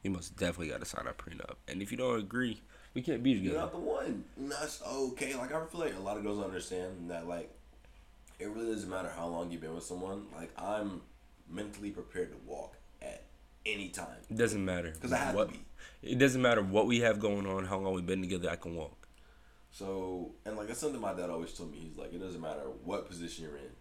[0.01, 1.55] you most definitely got to sign a prenup.
[1.67, 2.61] And if you don't agree,
[2.93, 3.53] we can't be together.
[3.53, 4.23] You're not the one.
[4.37, 5.35] That's okay.
[5.35, 7.51] Like I feel like a lot of girls understand that like
[8.39, 10.25] it really doesn't matter how long you've been with someone.
[10.35, 11.01] Like I'm
[11.49, 13.23] mentally prepared to walk at
[13.65, 14.17] any time.
[14.29, 15.65] It doesn't matter 'Cause I have to be.
[16.01, 18.49] It doesn't matter what we have going on, how long we've been together.
[18.49, 19.02] I can walk.
[19.73, 21.79] So and like that's something my dad always told me.
[21.79, 23.71] He's like, it doesn't matter what position you're in.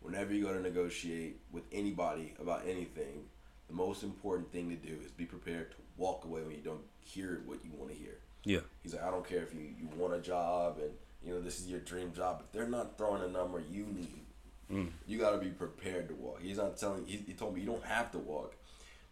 [0.00, 3.24] Whenever you go to negotiate with anybody about anything,
[3.68, 6.82] the most important thing to do is be prepared to walk away when you don't
[7.00, 8.18] hear what you want to hear.
[8.44, 8.60] Yeah.
[8.82, 10.90] He's like, I don't care if you, you want a job and
[11.24, 12.42] you know this is your dream job.
[12.44, 14.24] If they're not throwing a number you need,
[14.70, 14.90] Mm.
[15.06, 16.42] you got to be prepared to walk.
[16.42, 17.06] He's not telling.
[17.06, 18.54] He, he told me you don't have to walk.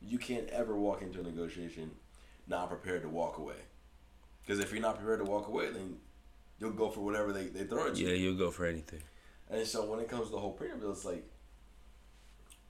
[0.02, 1.92] You can't ever walk into a negotiation
[2.46, 3.54] not prepared to walk away.
[4.42, 5.96] Because if you're not prepared to walk away, then
[6.58, 8.08] you'll go for whatever they, they throw at you.
[8.08, 9.00] Yeah, you'll go for anything.
[9.50, 11.24] And so when it comes to the whole prenup, it's like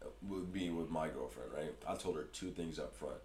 [0.02, 1.74] uh, with being with my girlfriend, right?
[1.88, 3.16] I told her two things up front.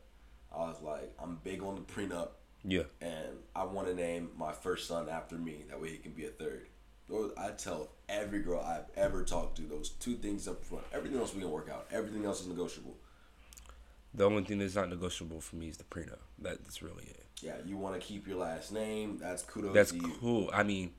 [0.53, 2.29] I was like, I'm big on the prenup,
[2.63, 2.83] Yeah.
[3.01, 5.63] and I want to name my first son after me.
[5.69, 6.67] That way he can be a third.
[7.09, 10.83] Those I tell every girl I've ever talked to those two things up front.
[10.93, 11.87] Everything else we can work out.
[11.91, 12.95] Everything else is negotiable.
[14.13, 16.19] The only thing that's not negotiable for me is the prenup.
[16.39, 17.25] That's really it.
[17.41, 19.17] Yeah, you want to keep your last name.
[19.19, 20.13] That's kudos That's to you.
[20.19, 20.49] cool.
[20.53, 20.91] I mean,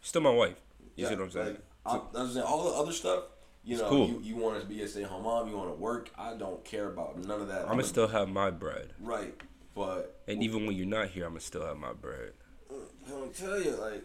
[0.00, 0.56] still my wife.
[0.96, 1.46] You yeah, see what I'm saying?
[1.46, 3.24] Like, I'm, I'm saying all the other stuff.
[3.64, 4.08] You It's know, cool.
[4.08, 5.48] you, you want to be a stay home mom.
[5.48, 6.10] You want to work.
[6.18, 7.62] I don't care about none of that.
[7.62, 9.34] I'm gonna still have my bread, right,
[9.74, 12.32] but and even when you're not here, I'm gonna still have my bread.
[12.72, 14.04] Mm, I'm gonna tell you, like,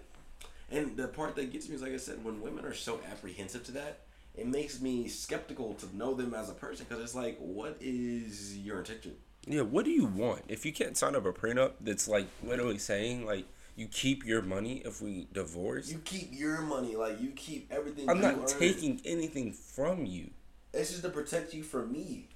[0.71, 3.63] and the part that gets me is like I said, when women are so apprehensive
[3.65, 4.01] to that,
[4.37, 8.57] it makes me skeptical to know them as a person because it's like, what is
[8.57, 9.15] your intention?
[9.47, 10.43] Yeah, what do you want?
[10.47, 13.45] If you can't sign up a prenup that's like literally saying like
[13.75, 18.09] you keep your money if we divorce, You keep your money, like you keep everything.
[18.09, 18.45] I'm not earn.
[18.47, 20.31] taking anything from you.
[20.73, 22.27] It's just to protect you from me.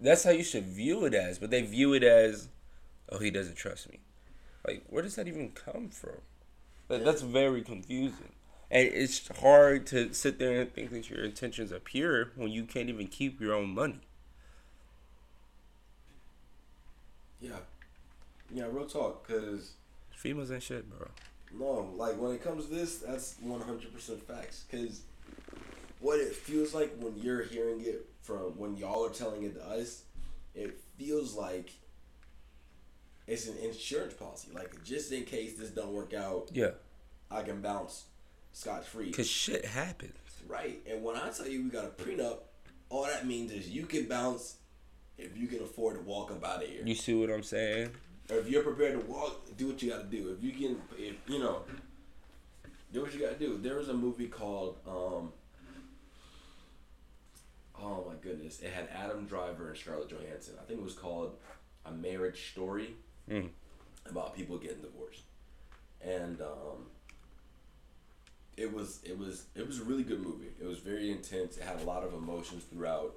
[0.00, 2.48] That's how you should view it as, but they view it as,
[3.10, 4.00] oh, he doesn't trust me.
[4.66, 6.18] Like, where does that even come from?
[6.88, 8.32] That, that's very confusing.
[8.70, 12.64] And it's hard to sit there and think that your intentions are pure when you
[12.64, 14.00] can't even keep your own money.
[17.40, 17.58] Yeah,
[18.52, 19.26] yeah, real talk.
[19.28, 19.72] Cause
[20.14, 21.08] Females ain't shit, bro.
[21.54, 24.64] no, like when it comes to this, that's one hundred percent facts.
[24.70, 25.02] Cause
[26.00, 29.64] what it feels like when you're hearing it from when y'all are telling it to
[29.68, 30.02] us,
[30.54, 31.70] it feels like
[33.26, 34.48] it's an insurance policy.
[34.52, 36.70] Like just in case this don't work out, Yeah,
[37.30, 38.04] I can bounce
[38.56, 39.06] scotch free.
[39.06, 40.14] because shit happens.
[40.48, 40.80] Right.
[40.88, 42.38] And when I tell you we got a prenup,
[42.88, 44.56] all that means is you can bounce
[45.18, 46.82] if you can afford to walk up out of here.
[46.84, 47.90] You see what I'm saying?
[48.30, 50.30] Or if you're prepared to walk, do what you got to do.
[50.36, 51.62] If you can, if, you know,
[52.92, 53.58] do what you got to do.
[53.58, 55.32] There was a movie called, um,
[57.80, 60.54] oh my goodness, it had Adam Driver and Scarlett Johansson.
[60.60, 61.34] I think it was called
[61.84, 62.94] A Marriage Story
[63.30, 63.48] Mm.
[64.08, 65.22] about people getting divorced,
[66.00, 66.86] and um,
[68.56, 70.48] it was it was it was a really good movie.
[70.60, 71.56] It was very intense.
[71.56, 73.14] It had a lot of emotions throughout,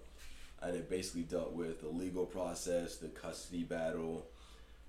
[0.61, 4.25] and it basically dealt with the legal process, the custody battle,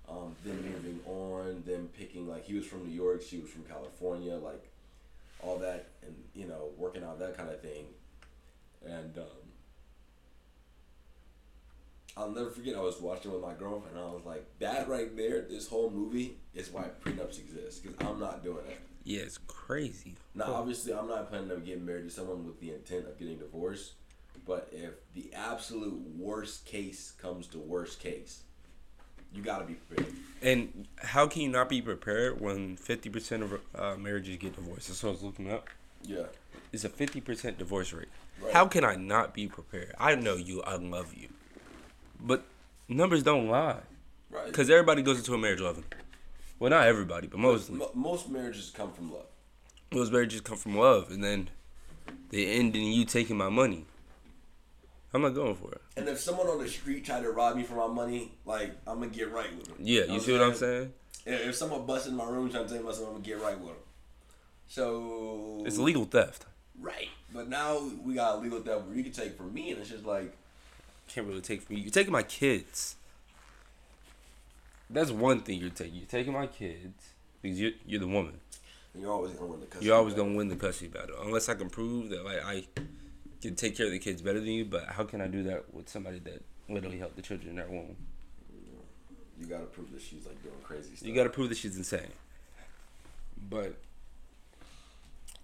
[0.09, 3.63] um, them moving on, them picking like he was from New York, she was from
[3.63, 4.69] California, like
[5.41, 7.85] all that, and you know working out that kind of thing,
[8.85, 9.25] and um,
[12.17, 12.75] I'll never forget.
[12.75, 15.89] I was watching with my girlfriend, and I was like, "That right there, this whole
[15.89, 18.90] movie is why prenups exist." Because I'm not doing that.
[19.03, 20.15] Yeah, it's crazy.
[20.35, 23.37] Now, obviously, I'm not planning on getting married to someone with the intent of getting
[23.37, 23.93] divorced.
[24.45, 28.43] But if the absolute worst case comes to worst case,
[29.33, 30.13] you gotta be prepared.
[30.41, 34.87] And how can you not be prepared when 50% of uh, marriages get divorced?
[34.87, 35.67] That's what I was looking up.
[36.03, 36.23] Yeah.
[36.71, 38.07] It's a 50% divorce rate.
[38.41, 38.53] Right.
[38.53, 39.93] How can I not be prepared?
[39.99, 40.61] I know you.
[40.63, 41.27] I love you.
[42.19, 42.43] But
[42.87, 43.79] numbers don't lie.
[44.29, 44.45] Right.
[44.45, 45.83] Because everybody goes into a marriage loving.
[46.61, 47.75] Well, not everybody, but mostly.
[47.75, 49.25] Mo- most marriages come from love.
[49.91, 51.49] Most marriages come from love, and then
[52.29, 53.87] they end in you taking my money.
[55.11, 55.81] I'm not going for it.
[55.97, 58.99] And if someone on the street tried to rob me for my money, like I'm
[58.99, 59.77] gonna get right with them.
[59.79, 60.93] Yeah, you see what I'm saying?
[61.25, 63.41] If if someone busts in my room trying to take my stuff, I'm gonna get
[63.41, 63.83] right with them.
[64.67, 66.45] So It's legal theft.
[66.79, 69.89] right, but now we got legal theft where you can take from me, and it's
[69.89, 70.37] just like
[71.07, 71.81] Can't really take from you.
[71.81, 72.97] You're taking my kids.
[74.91, 75.95] That's one thing you're taking.
[75.95, 78.39] You're taking my kids because you're, you're the woman.
[78.97, 79.85] you're always gonna win the custody.
[79.85, 80.25] You're always battle.
[80.27, 82.65] gonna win the custody battle unless I can prove that like I
[83.41, 84.65] can take care of the kids better than you.
[84.65, 87.67] But how can I do that with somebody that literally helped the children in their
[87.69, 87.95] womb?
[89.39, 91.07] You gotta prove that she's like doing crazy stuff.
[91.07, 92.11] You got to prove that she's insane.
[93.49, 93.73] But,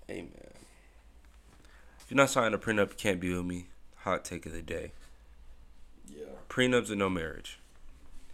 [0.08, 0.52] hey man,
[2.00, 3.66] if you're not signing a prenup, you can't be with me.
[4.02, 4.92] Hot take of the day:
[6.08, 6.26] Yeah.
[6.48, 7.58] prenups or no marriage.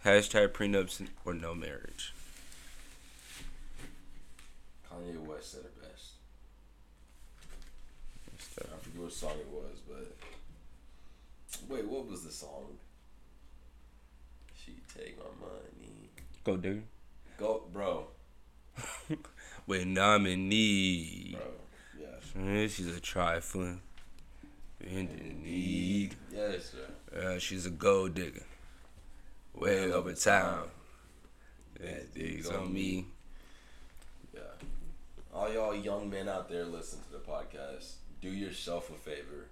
[0.04, 2.12] Hashtag prenups or no marriage.
[4.86, 6.12] Kanye West said it best.
[8.58, 10.14] I forget what song it was, but
[11.68, 12.76] wait, what was the song?
[14.62, 16.10] She take my money.
[16.44, 16.82] Go, dude.
[17.38, 18.08] Go, bro.
[19.64, 21.38] when I'm in need.
[21.38, 22.66] Bro, yeah.
[22.68, 23.80] She's a trifling.
[24.80, 26.14] In need.
[26.30, 27.18] Yes, sir.
[27.18, 28.42] Uh, she's a gold digger.
[29.64, 30.64] Way over time.
[31.80, 33.06] That digs on me.
[34.34, 34.40] Yeah.
[35.32, 39.46] All y'all young men out there listen to the podcast, do yourself a favor.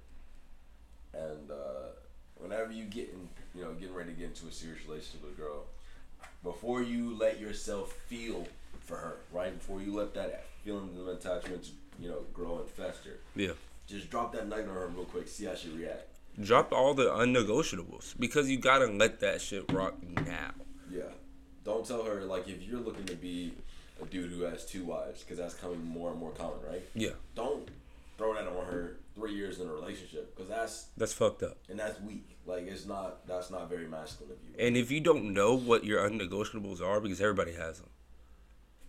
[1.14, 1.92] And uh,
[2.36, 3.26] whenever you get in,
[3.58, 5.64] you know, getting ready to get into a serious relationship with a girl,
[6.44, 8.46] before you let yourself feel
[8.80, 9.58] for her, right?
[9.58, 13.52] Before you let that feeling of attachment, you know, grow and fester, Yeah.
[13.86, 15.26] just drop that nugget on her real quick.
[15.26, 16.11] See how she react.
[16.40, 20.52] Drop all the unnegotiables because you gotta let that shit rock now.
[20.90, 21.02] Yeah.
[21.64, 23.52] Don't tell her like if you're looking to be
[24.00, 26.82] a dude who has two wives, because that's coming more and more common, right?
[26.94, 27.68] Yeah, Don't
[28.18, 31.58] throw that on her three years in a relationship, because that's that's fucked up.
[31.68, 32.36] and that's weak.
[32.46, 34.54] Like it's not that's not very masculine of you.
[34.66, 37.90] And if you don't know what your unnegotiables are, because everybody has them,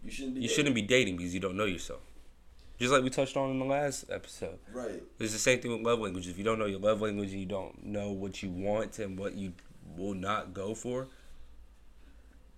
[0.04, 0.42] You shouldn't be.
[0.42, 2.02] you shouldn't be dating because you don't know yourself.
[2.80, 4.60] Just like we touched on in the last episode.
[4.74, 5.02] right.
[5.20, 6.28] It's the same thing with love language.
[6.28, 9.18] If you don't know your love language and you don't know what you want and
[9.18, 9.54] what you
[9.96, 11.08] will not go for,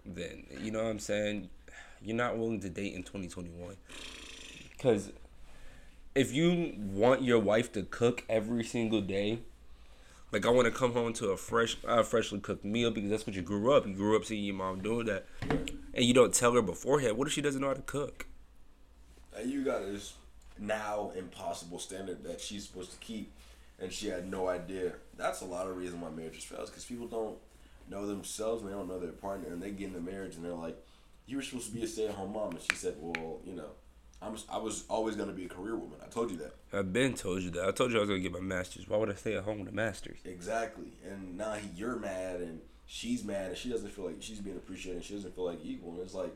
[0.06, 1.50] then you know what I'm saying.
[2.02, 3.76] You're not willing to date in 2021.
[4.72, 5.12] Because
[6.14, 9.40] if you want your wife to cook every single day,
[10.32, 13.28] like I want to come home to a fresh, uh, freshly cooked meal because that's
[13.28, 13.86] what you grew up.
[13.86, 17.18] You grew up seeing your mom doing that, and you don't tell her beforehand.
[17.18, 18.28] What if she doesn't know how to cook?
[19.38, 20.14] And you got this
[20.60, 23.32] now impossible standard that she's supposed to keep,
[23.80, 24.94] and she had no idea.
[25.18, 27.38] That's a lot of reason why marriages fails because people don't
[27.90, 30.54] know themselves and they don't know their partner, and they get into marriage and they're
[30.54, 30.78] like,
[31.26, 33.70] "You were supposed to be a stay-at-home mom," and she said, "Well, you know,
[34.22, 36.00] I'm I was always gonna be a career woman.
[36.04, 37.66] I told you that." I've been told you that.
[37.66, 38.88] I told you I was gonna get my master's.
[38.88, 40.20] Why would I stay at home with a master's?
[40.26, 40.94] Exactly.
[41.10, 44.58] And now he, you're mad and she's mad and she doesn't feel like she's being
[44.58, 45.94] appreciated and she doesn't feel like equal.
[45.94, 46.34] And it's like,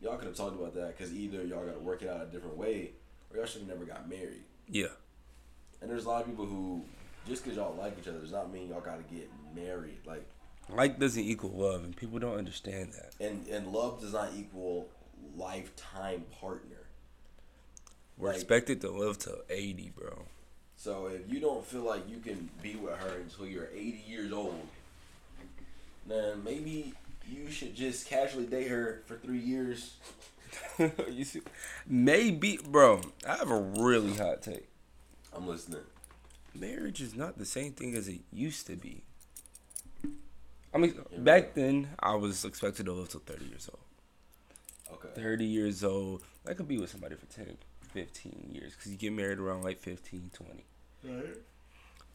[0.00, 2.26] y'all could have talked about that because either y'all got to work it out a
[2.26, 2.90] different way
[3.30, 4.42] or y'all should have never got married.
[4.68, 4.86] Yeah.
[5.80, 6.82] And there's a lot of people who,
[7.28, 9.98] just because y'all like each other does not mean y'all got to get married.
[10.06, 10.26] Like,
[10.68, 13.14] Like doesn't equal love, and people don't understand that.
[13.24, 14.88] and, and love does not equal
[15.36, 16.76] lifetime partner.
[18.16, 20.26] We're Like- expected to live till 80, bro.
[20.76, 24.32] So if you don't feel like you can be with her until you're 80 years
[24.32, 24.66] old,
[26.06, 26.94] then maybe
[27.28, 29.94] you should just casually date her for three years.
[31.10, 31.40] you see,
[31.86, 33.00] maybe, bro.
[33.26, 34.68] I have a really hot take.
[35.32, 35.80] I'm listening.
[36.54, 39.02] Marriage is not the same thing as it used to be.
[40.74, 44.98] I mean, back then I was expected to live till 30 years old.
[44.98, 45.20] Okay.
[45.20, 47.56] 30 years old, I could be with somebody for 10,
[47.92, 50.64] 15 years because you get married around like 15, 20.
[51.04, 51.36] Right.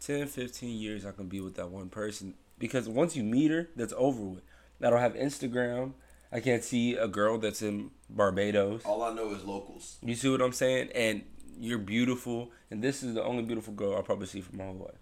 [0.01, 3.69] 10, 15 years I can be with that one person because once you meet her,
[3.75, 4.43] that's over with.
[4.81, 5.93] I don't have Instagram.
[6.31, 8.83] I can't see a girl that's in Barbados.
[8.83, 9.97] All I know is locals.
[10.01, 10.89] You see what I'm saying?
[10.93, 11.23] And
[11.59, 14.75] you're beautiful, and this is the only beautiful girl I'll probably see for my whole
[14.75, 14.99] life.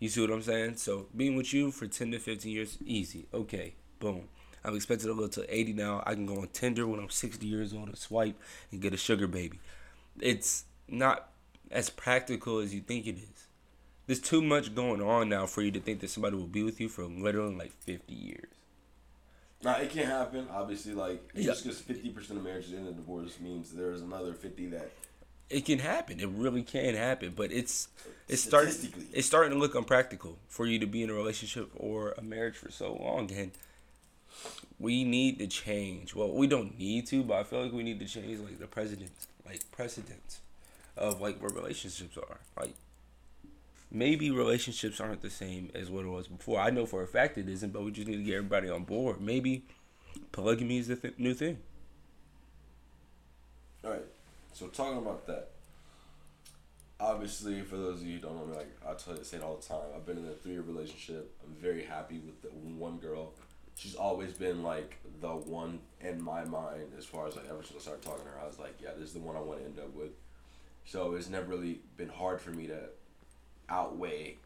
[0.00, 0.76] You see what I'm saying?
[0.76, 3.26] So being with you for 10 to 15 years, easy.
[3.32, 4.28] Okay, boom.
[4.64, 6.02] I'm expected to live to 80 now.
[6.06, 8.38] I can go on Tinder when I'm 60 years old and swipe
[8.72, 9.60] and get a sugar baby.
[10.20, 11.28] It's not
[11.70, 13.46] as practical as you think it is.
[14.06, 16.80] There's too much going on now for you to think that somebody will be with
[16.80, 18.48] you for literally like 50 years.
[19.62, 20.46] Now it can happen.
[20.52, 21.44] Obviously, like Yeah.
[21.46, 24.90] just because fifty percent of marriages end in divorce means there's another fifty that
[25.48, 26.20] It can happen.
[26.20, 27.88] It really can happen, but it's
[28.28, 29.06] it's starting Statistically.
[29.18, 32.56] it's starting to look unpractical for you to be in a relationship or a marriage
[32.56, 33.30] for so long.
[33.32, 33.52] And
[34.78, 36.14] we need to change.
[36.14, 38.66] Well, we don't need to, but I feel like we need to change like the
[38.66, 39.12] precedent,
[39.46, 40.40] like precedents
[40.94, 42.38] of like what relationships are.
[42.60, 42.74] Like
[43.94, 46.60] maybe relationships aren't the same as what it was before.
[46.60, 48.84] I know for a fact it isn't, but we just need to get everybody on
[48.84, 49.20] board.
[49.20, 49.64] Maybe
[50.32, 51.58] polygamy is the th- new thing.
[53.84, 54.04] All right.
[54.52, 55.50] So talking about that,
[56.98, 59.42] obviously, for those of you who don't know me, like I tell you, say it
[59.42, 59.82] all the time.
[59.94, 61.32] I've been in a three-year relationship.
[61.44, 63.32] I'm very happy with the one girl.
[63.76, 67.80] She's always been like the one in my mind as far as like ever since
[67.80, 68.40] I started talking to her.
[68.42, 70.12] I was like, yeah, this is the one I want to end up with.
[70.84, 72.78] So it's never really been hard for me to
[73.68, 74.36] outweigh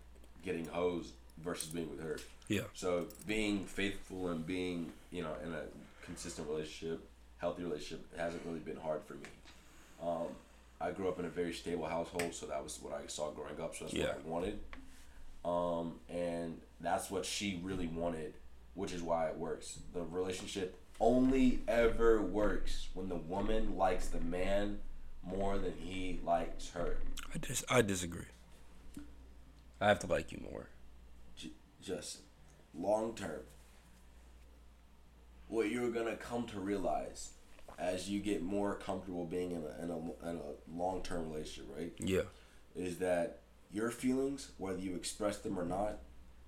[0.45, 1.13] getting hoes
[1.43, 2.19] versus being with her.
[2.49, 2.63] Yeah.
[2.75, 5.63] So being faithful and being, you know, in a
[6.05, 7.01] consistent relationship,
[7.39, 9.29] healthy relationship, hasn't really been hard for me.
[10.03, 10.29] Um,
[10.81, 13.61] I grew up in a very stable household, so that was what I saw growing
[13.61, 13.75] up.
[13.75, 14.15] So that's Yeah.
[14.15, 14.59] what I wanted,
[15.45, 18.35] um, and that's what she really wanted,
[18.75, 19.79] which is why it works.
[19.93, 24.81] The relationship only ever works when the woman likes the man
[25.25, 26.99] more than he likes her.
[27.35, 28.25] I dis- I disagree.
[29.81, 30.69] I have to like you more.
[31.37, 31.53] J-
[31.83, 32.19] just
[32.75, 33.43] long term,
[35.49, 37.31] what you're gonna come to realize
[37.79, 41.67] as you get more comfortable being in a, in a, in a long term relationship,
[41.77, 41.93] right?
[41.99, 42.23] Yeah.
[42.75, 43.41] Is that
[43.73, 45.99] your feelings, whether you express them or not,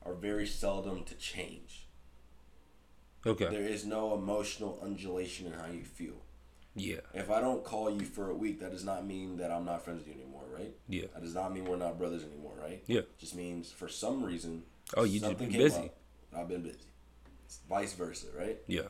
[0.02, 1.86] are very seldom to change.
[3.26, 3.46] Okay.
[3.50, 6.22] There is no emotional undulation in how you feel.
[6.74, 7.00] Yeah.
[7.12, 9.84] If I don't call you for a week, that does not mean that I'm not
[9.84, 10.72] friends with you anymore, right?
[10.88, 11.06] Yeah.
[11.14, 12.82] That does not mean we're not brothers anymore, right?
[12.86, 13.02] Yeah.
[13.18, 14.62] Just means for some reason.
[14.96, 15.78] Oh, you just been busy.
[15.78, 15.94] up,
[16.36, 16.78] I've been busy.
[17.44, 18.58] It's vice versa, right?
[18.66, 18.88] Yeah.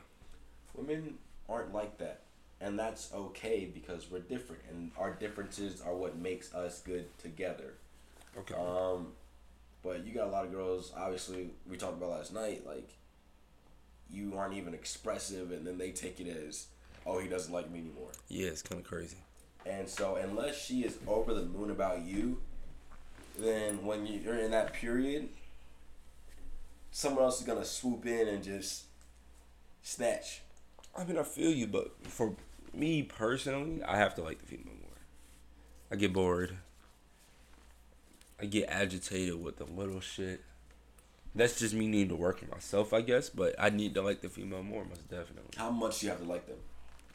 [0.74, 2.22] Women aren't like that.
[2.60, 7.74] And that's okay because we're different and our differences are what makes us good together.
[8.36, 8.54] Okay.
[8.54, 9.08] Um
[9.82, 12.90] but you got a lot of girls, obviously we talked about last night, like
[14.10, 16.66] you aren't even expressive and then they take it as,
[17.06, 18.10] oh he doesn't like me anymore.
[18.28, 19.16] yeah, it's kind of crazy.
[19.66, 22.38] And so unless she is over the moon about you,
[23.38, 25.28] then when you're in that period,
[26.90, 28.84] someone else is gonna swoop in and just
[29.82, 30.42] snatch.
[30.96, 32.34] I mean, I feel you, but for
[32.74, 34.98] me personally, I have to like the female more.
[35.90, 36.56] I get bored.
[38.40, 40.40] I get agitated with the little shit.
[41.34, 43.28] That's just me needing to work on myself, I guess.
[43.28, 45.50] But I need to like the female more, most definitely.
[45.56, 46.56] How much do you have to like them?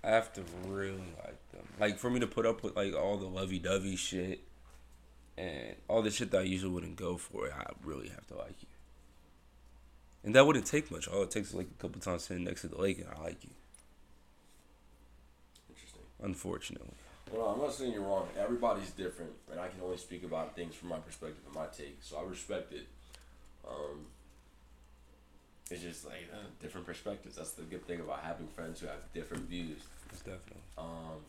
[0.05, 1.67] I have to really like them.
[1.79, 4.41] Like for me to put up with like all the lovey dovey shit
[5.37, 8.61] and all the shit that I usually wouldn't go for, I really have to like
[8.61, 8.67] you.
[10.23, 11.07] And that wouldn't take much.
[11.07, 13.21] All it takes is like a couple times sitting next to the lake and I
[13.21, 13.49] like you.
[15.69, 16.01] Interesting.
[16.21, 16.93] Unfortunately.
[17.31, 18.27] Well, I'm not saying you're wrong.
[18.37, 21.97] Everybody's different, and I can only speak about things from my perspective and my take.
[22.01, 22.85] So I respect it.
[23.67, 24.05] Um,
[25.71, 27.35] it's just like uh, different perspectives.
[27.35, 29.79] That's the good thing about having friends who have different views.
[30.11, 30.61] Most definitely.
[30.77, 31.21] Um,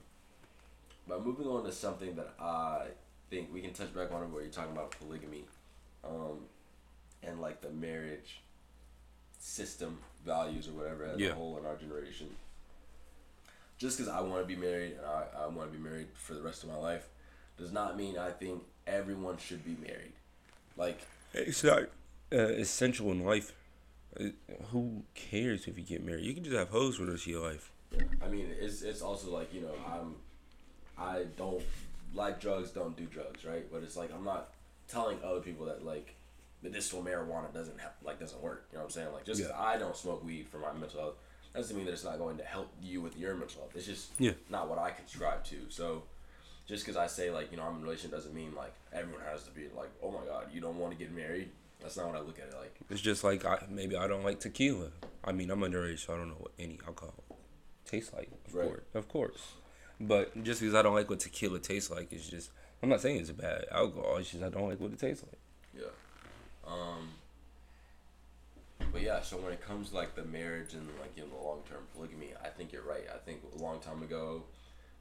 [1.09, 2.87] but moving on to something that I
[3.30, 5.45] think we can touch back on where you're talking about polygamy,
[6.05, 6.41] um,
[7.22, 8.41] and like the marriage
[9.39, 11.28] system values or whatever as Yeah.
[11.30, 12.34] a whole in our generation.
[13.78, 16.34] Just because I want to be married and I, I want to be married for
[16.34, 17.09] the rest of my life
[17.59, 20.12] does not mean I think everyone should be married.
[20.76, 21.01] Like,
[21.34, 21.82] It's not
[22.32, 23.53] uh, essential in life.
[24.19, 24.25] Uh,
[24.71, 26.25] who cares if you get married?
[26.25, 27.71] You can just have hoes for the rest of your life.
[28.23, 30.14] I mean, it's it's also like you know I'm,
[30.99, 31.62] I don't
[32.14, 33.64] like drugs, don't do drugs, right?
[33.71, 34.49] But it's like I'm not
[34.89, 36.14] telling other people that like
[36.62, 38.67] medicinal marijuana doesn't help, like doesn't work.
[38.73, 39.12] You know what I'm saying?
[39.12, 39.59] Like just Yeah.
[39.59, 41.14] I don't smoke weed for my mental health
[41.55, 43.73] doesn't mean that it's not going to help you with your mental health.
[43.75, 44.33] It's just Yeah.
[44.51, 45.57] not what I subscribe to.
[45.71, 46.03] So
[46.67, 49.23] just because I say like you know I'm in a relationship doesn't mean like everyone
[49.31, 51.51] has to be like oh my god you don't want to get married.
[51.81, 52.74] That's not what I look at it like.
[52.91, 54.89] It's just like I maybe I don't like tequila.
[55.24, 57.14] I mean I'm underage, so I don't know what any alcohol
[57.85, 58.31] tastes like.
[58.49, 58.66] Of Right.
[58.68, 59.53] course, of course.
[60.01, 62.51] But just because I don't like what tequila tastes like, it's just
[62.83, 64.16] I'm not saying it's a bad alcohol.
[64.18, 65.39] It's just I don't like what it tastes like.
[65.74, 66.70] Yeah.
[66.72, 67.11] Um.
[68.93, 71.43] But yeah, so when it comes to like the marriage and like you know the
[71.43, 73.05] long term polygamy, I think you're right.
[73.14, 74.43] I think a long time ago,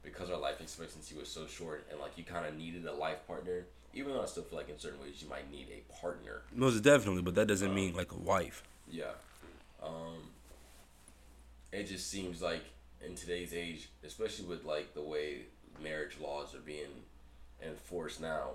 [0.02, 3.26] because our life expectancy was so short and like you kind of needed a life
[3.26, 3.66] partner.
[3.96, 6.42] Even though I still feel like in certain ways you might need a partner.
[6.54, 8.62] Most definitely, but that doesn't mean like a wife.
[8.90, 9.04] Yeah.
[9.82, 10.30] Um.
[11.72, 12.62] It just seems like
[13.04, 15.46] in today's age, especially with like the way
[15.82, 17.04] marriage laws are being
[17.64, 18.50] enforced now,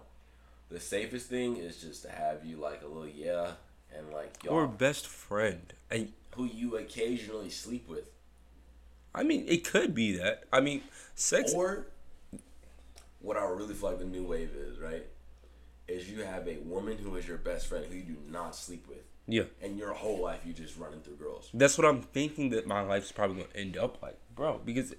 [0.70, 3.52] the safest thing is just to have you like a little yeah
[3.96, 5.74] and like y'all Or best friend.
[5.90, 8.06] And who you occasionally sleep with.
[9.14, 10.46] I mean, it could be that.
[10.54, 10.82] I mean,
[11.16, 11.54] sex.
[11.54, 11.88] Or
[13.20, 15.06] what I really feel like the new wave is, right?
[15.92, 18.88] Is you have a woman who is your best friend who you do not sleep
[18.88, 19.04] with.
[19.28, 19.44] yeah.
[19.62, 21.50] And your whole life you just running through girls.
[21.54, 24.60] That's what I'm thinking that my life's probably gonna end up like, bro.
[24.64, 24.94] Because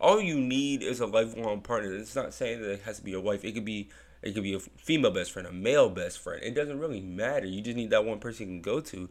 [0.00, 1.94] all you need is a lifelong partner.
[1.94, 3.44] It's not saying that it has to be your wife.
[3.44, 3.88] It could be
[4.22, 6.42] it could be a female best friend, a male best friend.
[6.42, 7.46] It doesn't really matter.
[7.46, 9.08] You just need that one person you can go to,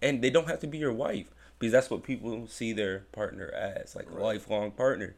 [0.00, 3.48] and they don't have to be your wife because that's what people see their partner
[3.48, 5.14] as, like a lifelong partner.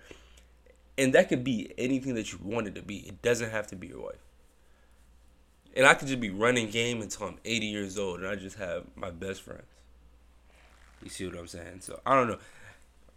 [0.97, 2.99] And that could be anything that you want it to be.
[3.09, 4.25] It doesn't have to be your wife.
[5.77, 8.57] And I could just be running game until I'm 80 years old, and I just
[8.59, 9.63] have my best friends.
[11.03, 11.81] You see what I'm saying?
[11.81, 12.39] So I don't know.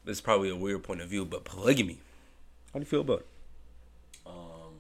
[0.06, 2.00] It's probably a weird point of view, but polygamy.
[2.74, 3.28] How do you feel about it?
[4.26, 4.80] Um,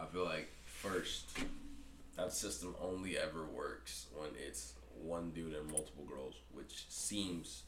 [0.00, 1.30] I feel like first,
[2.16, 4.72] that system only ever works when it's
[5.02, 7.62] one dude and multiple girls, which seems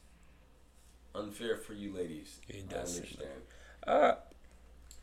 [1.14, 2.38] unfair for you ladies.
[2.48, 3.40] It does seem understand.
[3.86, 4.12] Uh,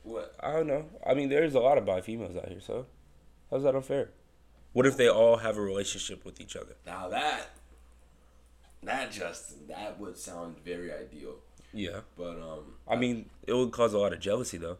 [0.04, 0.36] What?
[0.42, 0.86] I don't know.
[1.06, 2.86] I mean, there's a lot of bi females out here, so
[3.50, 4.10] how's that unfair?
[4.74, 6.76] What if they all have a relationship with each other?
[6.86, 7.50] Now that,
[8.84, 11.36] that Justin, that would sound very ideal.
[11.74, 12.02] Yeah.
[12.18, 14.78] But um, I mean, it would cause a lot of jealousy, though.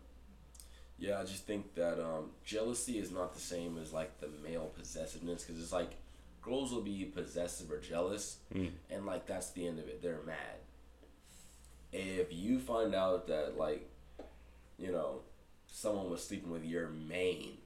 [1.00, 4.72] Yeah, I just think that um, jealousy is not the same as like the male
[4.78, 5.92] possessiveness because it's like
[6.42, 8.72] girls will be possessive or jealous, Mm.
[8.90, 10.02] and like that's the end of it.
[10.02, 10.58] They're mad.
[11.94, 13.88] if you find out that like,
[14.80, 15.22] you know,
[15.68, 17.58] someone was sleeping with your main,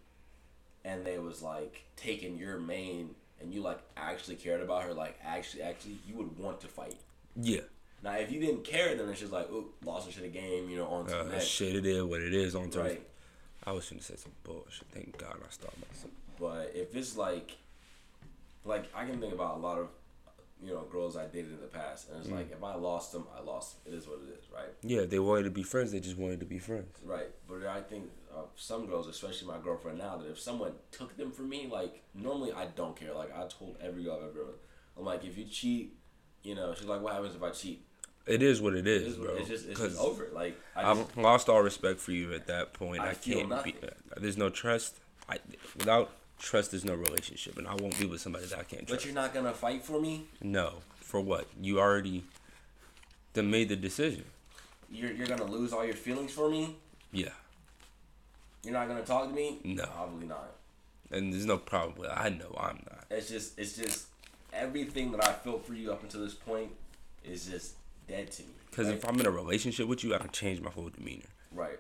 [0.86, 5.18] and they was like taking your main, and you like actually cared about her, like
[5.24, 6.96] actually, actually, you would want to fight.
[7.36, 7.62] Yeah.
[8.04, 10.70] Now, if you didn't care, then it's just like, oh, lost a shit a game,
[10.70, 11.46] you know, on to Uh, the next.
[11.46, 12.88] shit, it is what it is on turf.
[12.88, 13.08] Right.
[13.64, 14.88] I was gonna say some bullshit.
[14.92, 16.12] Thank God I stopped myself.
[16.40, 17.52] But if it's like,
[18.66, 19.90] like I can think about a lot of,
[20.64, 22.38] you know, girls I dated in the past, and it's Mm.
[22.38, 23.94] like if I lost them, I lost them.
[23.94, 24.70] It is what it is, right?
[24.82, 25.92] Yeah, they wanted to be friends.
[25.92, 26.98] They just wanted to be friends.
[27.06, 27.30] Right.
[27.48, 31.32] But I think uh, some girls, especially my girlfriend now, that if someone took them
[31.32, 33.14] from me, like normally I don't care.
[33.14, 34.56] Like I told every girl I've ever,
[34.98, 35.98] I'm like, if you cheat,
[36.44, 37.86] you know, she's like, what happens if I cheat?
[38.28, 39.36] It is what it It's, bro.
[39.36, 40.28] it's just it's just over.
[40.32, 43.02] Like I I've lost all respect for you at that point.
[43.02, 43.74] I I, feel can't nothing.
[43.82, 43.88] be.
[44.18, 44.98] There's no trust.
[45.28, 45.40] I
[45.76, 49.06] without trust, there's no relationship, and I won't be with somebody that I can't but
[49.06, 50.26] you're not gonna fight for me.
[50.42, 51.48] No, for what?
[51.60, 52.24] You already
[53.34, 54.26] done made the decision.
[54.92, 56.76] You're you're gonna lose all your feelings for me.
[57.12, 57.30] Yeah,
[58.64, 59.60] You're not gonna talk to me.
[59.64, 59.86] No.
[59.86, 60.56] probably not.
[61.12, 62.10] and there's no problem with.
[62.14, 63.06] I know I'm not.
[63.10, 64.08] It's just it's just
[64.54, 66.72] everything that I felt for you up until this point
[67.24, 67.74] is just
[68.08, 68.50] dead to me.
[68.70, 68.96] Because right?
[68.98, 71.26] if I'm in a relationship with you, I can change my whole demeanor.
[71.52, 71.80] right.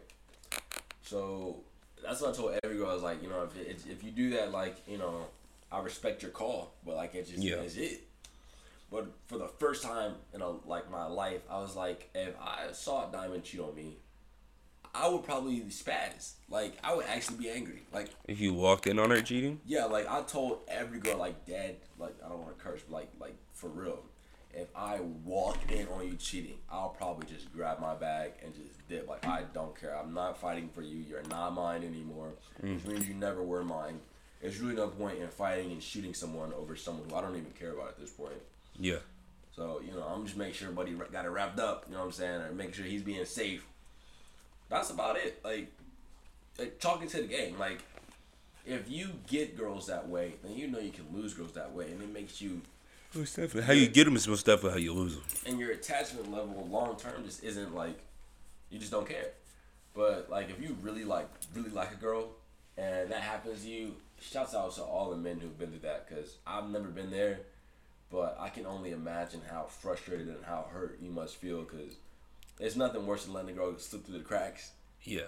[1.03, 1.57] So
[2.03, 2.89] that's what I told every girl.
[2.89, 5.25] I was like, you know, if it, if you do that, like, you know,
[5.71, 7.55] I respect your call, but like it just Yeah.
[7.55, 8.01] is it.
[8.89, 12.71] But for the first time in a like my life, I was like, if I
[12.73, 13.97] saw a diamond cheat on me,
[14.93, 16.33] I would probably spaz.
[16.49, 17.83] Like I would actually be angry.
[17.93, 21.45] Like If you walked in on her cheating, Yeah, like I told every girl, like
[21.45, 23.99] dad, like I don't want to curse, but like like for real.
[24.53, 28.85] If I walk in on you cheating, I'll probably just grab my bag and just
[28.89, 29.07] dip.
[29.07, 29.95] Like I don't care.
[29.97, 30.97] I'm not fighting for you.
[31.07, 32.33] You're not mine anymore.
[32.61, 32.75] Mm.
[32.75, 34.01] Which means you never were mine.
[34.41, 37.51] It's really no point in fighting and shooting someone over someone who I don't even
[37.51, 38.33] care about at this point.
[38.77, 38.97] yeah,
[39.55, 41.85] So you know, I'm just making sure buddy got it wrapped up.
[41.87, 43.65] You know what I'm saying, or making sure he's being safe.
[44.71, 45.39] That's about it.
[45.43, 45.67] Like,
[46.57, 47.59] like talking to the game.
[47.59, 47.83] Like,
[48.65, 51.91] if you get girls that way, then you know you can lose girls that way,
[51.91, 52.61] and it makes you
[53.13, 53.63] most definitely.
[53.63, 55.23] How you get them is most definitely how you lose them.
[55.45, 57.99] and your attachment level long term just isn't like
[58.69, 59.31] you just don't care.
[59.93, 62.29] But like if you really like really like a girl
[62.77, 66.07] and that happens to you, shouts out to all the men who've been through that
[66.07, 67.39] because I've never been there,
[68.09, 71.95] but I can only imagine how frustrated and how hurt you must feel because
[72.57, 74.71] there's nothing worse than letting a girl slip through the cracks
[75.03, 75.21] Yeah,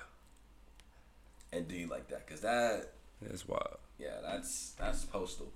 [1.51, 3.78] and do you like that because that that's wild.
[3.97, 5.51] yeah that's that's postal,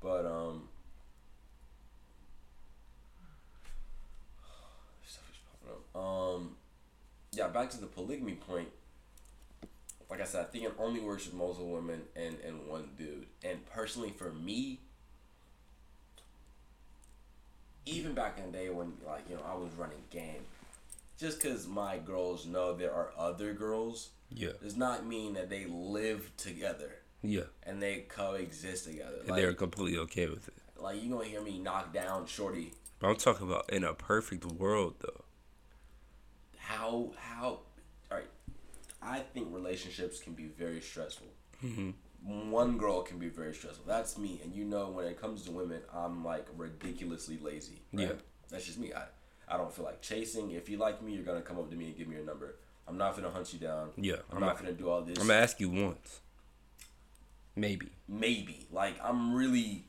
[0.00, 0.68] but um.
[5.06, 6.00] Stuff is popping up.
[6.02, 6.56] Um,
[7.32, 8.68] yeah, back to the polygamy point.
[10.10, 13.26] Like I said, I think it only works with multiple women and, and one dude.
[13.44, 14.80] And personally, for me,
[17.86, 20.42] even back in the day when like you know I was running game,
[21.20, 25.66] just because my girls know there are other girls Yeah, does not mean that they
[25.66, 26.92] live together
[27.22, 29.18] yeah, and they coexist together.
[29.20, 30.54] and Like, they're completely okay with it.
[30.78, 32.72] like you gonna hear me knock down Shorty.
[32.98, 35.24] But I'm talking about in a perfect world, though.
[36.58, 37.44] How how
[38.10, 38.24] all right?
[39.02, 41.26] I think relationships can be very stressful.
[41.64, 42.50] Mm-hmm.
[42.50, 43.84] One girl can be very stressful.
[43.86, 47.80] That's me, and you know when it comes to women, I'm like ridiculously lazy.
[47.92, 48.08] Right?
[48.08, 48.12] Yeah.
[48.50, 48.92] that's just me.
[48.94, 49.04] I
[49.50, 50.52] I don't feel like chasing.
[50.52, 52.54] If you like me, you're gonna come up to me and give me your number.
[52.88, 53.90] I'm not gonna hunt you down.
[53.96, 55.18] Yeah, I'm, I'm not gonna do all this.
[55.18, 56.20] I'm gonna ask you once,
[57.56, 57.88] maybe.
[58.08, 59.84] maybe like i'm really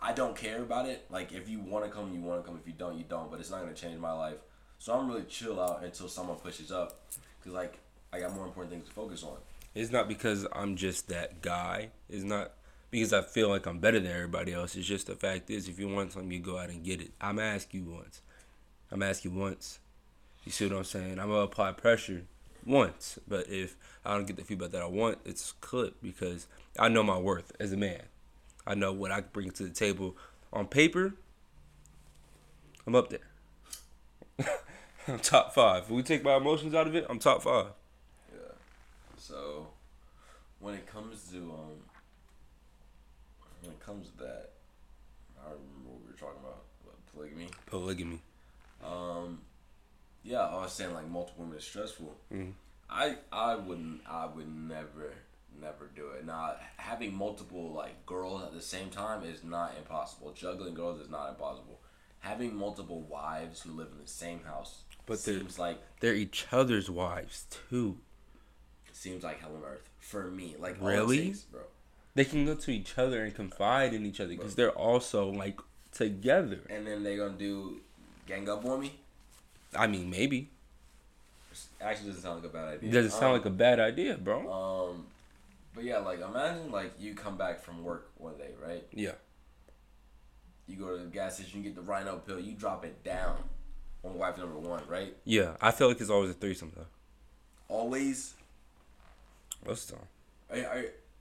[0.00, 2.58] i don't care about it like if you want to come you want to come
[2.60, 4.38] if you don't you don't but it's not going to change my life
[4.78, 7.00] so i'm really chill out until someone pushes up
[7.38, 7.78] because like
[8.12, 9.36] i got more important things to focus on
[9.74, 11.90] It's not because I'm just that guy.
[12.08, 12.50] It's not
[12.90, 14.74] because I feel like I'm better than everybody else.
[14.74, 17.12] It's just the fact is, if you want something, you go out and get it.
[17.20, 18.20] I'm gonna ask you once.
[18.92, 19.78] I'm gonna ask you once.
[20.44, 21.18] You see what I'm saying?
[21.18, 22.24] I'm gonna apply pressure
[22.64, 26.46] once, but if I don't get the feedback that I want, it's clip because
[26.78, 28.02] I know my worth as a man.
[28.66, 30.16] I know what I can bring to the table.
[30.52, 31.14] On paper,
[32.86, 34.46] I'm up there.
[35.08, 35.84] I'm top five.
[35.84, 37.66] If we take my emotions out of it, I'm top five.
[38.32, 38.38] yeah
[39.16, 39.68] so
[40.58, 41.78] when it comes to um
[43.62, 44.50] when it comes to that
[45.40, 46.64] i remember what we were talking about
[47.14, 48.20] polygamy Polygamy.
[48.90, 49.40] Um,
[50.22, 52.16] yeah, I was saying like multiple women is stressful.
[52.32, 52.52] Mhm.
[52.88, 55.12] I I wouldn't I would never
[55.60, 56.24] never do it.
[56.26, 60.32] Now having multiple like girls at the same time is not impossible.
[60.32, 61.80] Juggling girls is not impossible.
[62.20, 66.46] Having multiple wives who live in the same house But they're- seems like They're each
[66.52, 67.98] other's wives too.
[68.92, 70.56] seems like hell on earth for me.
[70.58, 71.26] Like Really?
[71.28, 71.62] takes, bro.
[72.14, 75.58] They can go to each other and confide in each other because they're also like
[75.92, 76.60] together.
[76.68, 77.80] And then they're gonna do
[78.26, 78.94] gang up on me.
[79.76, 80.48] I mean, maybe.
[81.80, 82.88] Actually, doesn't sound like a bad idea.
[82.88, 84.50] It doesn't sound Um, like a bad idea, bro.
[84.92, 85.06] Um,
[85.74, 88.86] but yeah, like imagine like you come back from work one day, right?
[88.92, 89.12] yeah.
[90.66, 93.36] You go to the gas station, you get the Rhino pill, you drop it down
[94.04, 95.16] on wife number one, right?
[95.24, 95.56] Yeah.
[95.60, 96.86] I feel like it's always a threesome though.
[97.68, 98.34] Always.
[99.66, 100.64] Most the time.
[100.64, 100.78] Are,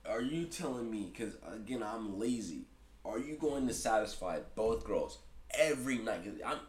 [0.08, 1.12] are, are you telling me?
[1.12, 2.66] Because again, I'm lazy.
[3.04, 5.18] Are you going to satisfy both girls
[5.58, 6.24] every night?
[6.24, 6.60] 'Cause I'm.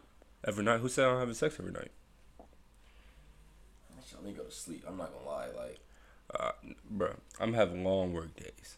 [0.43, 0.79] Every night.
[0.79, 1.91] Who said I'm having sex every night?
[4.13, 4.83] Let me go to sleep.
[4.87, 5.47] I'm not gonna lie.
[5.47, 5.79] Like,
[6.37, 6.51] Uh,
[6.89, 8.77] bro, I'm having long work days.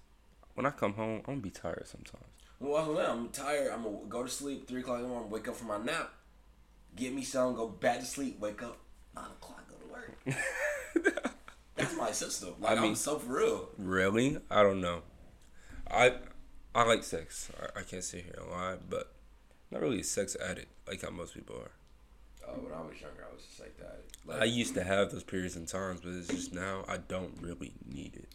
[0.53, 2.23] When I come home, I'm gonna be tired sometimes.
[2.59, 3.71] well, I'm tired.
[3.71, 5.29] I'm gonna go to sleep three o'clock in the morning.
[5.29, 6.13] Wake up from my nap.
[6.95, 7.55] Get me some.
[7.55, 8.39] Go back to sleep.
[8.39, 8.77] Wake up
[9.15, 9.63] nine o'clock.
[9.69, 11.33] Go to work.
[11.75, 12.53] That's my system.
[12.59, 13.69] Like, I mean- am so for real.
[13.77, 14.37] Really?
[14.49, 15.01] I don't know.
[15.89, 16.15] I
[16.73, 17.51] I like sex.
[17.59, 19.12] I, I can't sit here and lie, but
[19.73, 21.71] not really a sex addict like how most people are.
[22.47, 24.01] Oh, when I was younger, I was just like that.
[24.25, 27.37] Like, I used to have those periods and times, but it's just now I don't
[27.41, 28.29] really need it.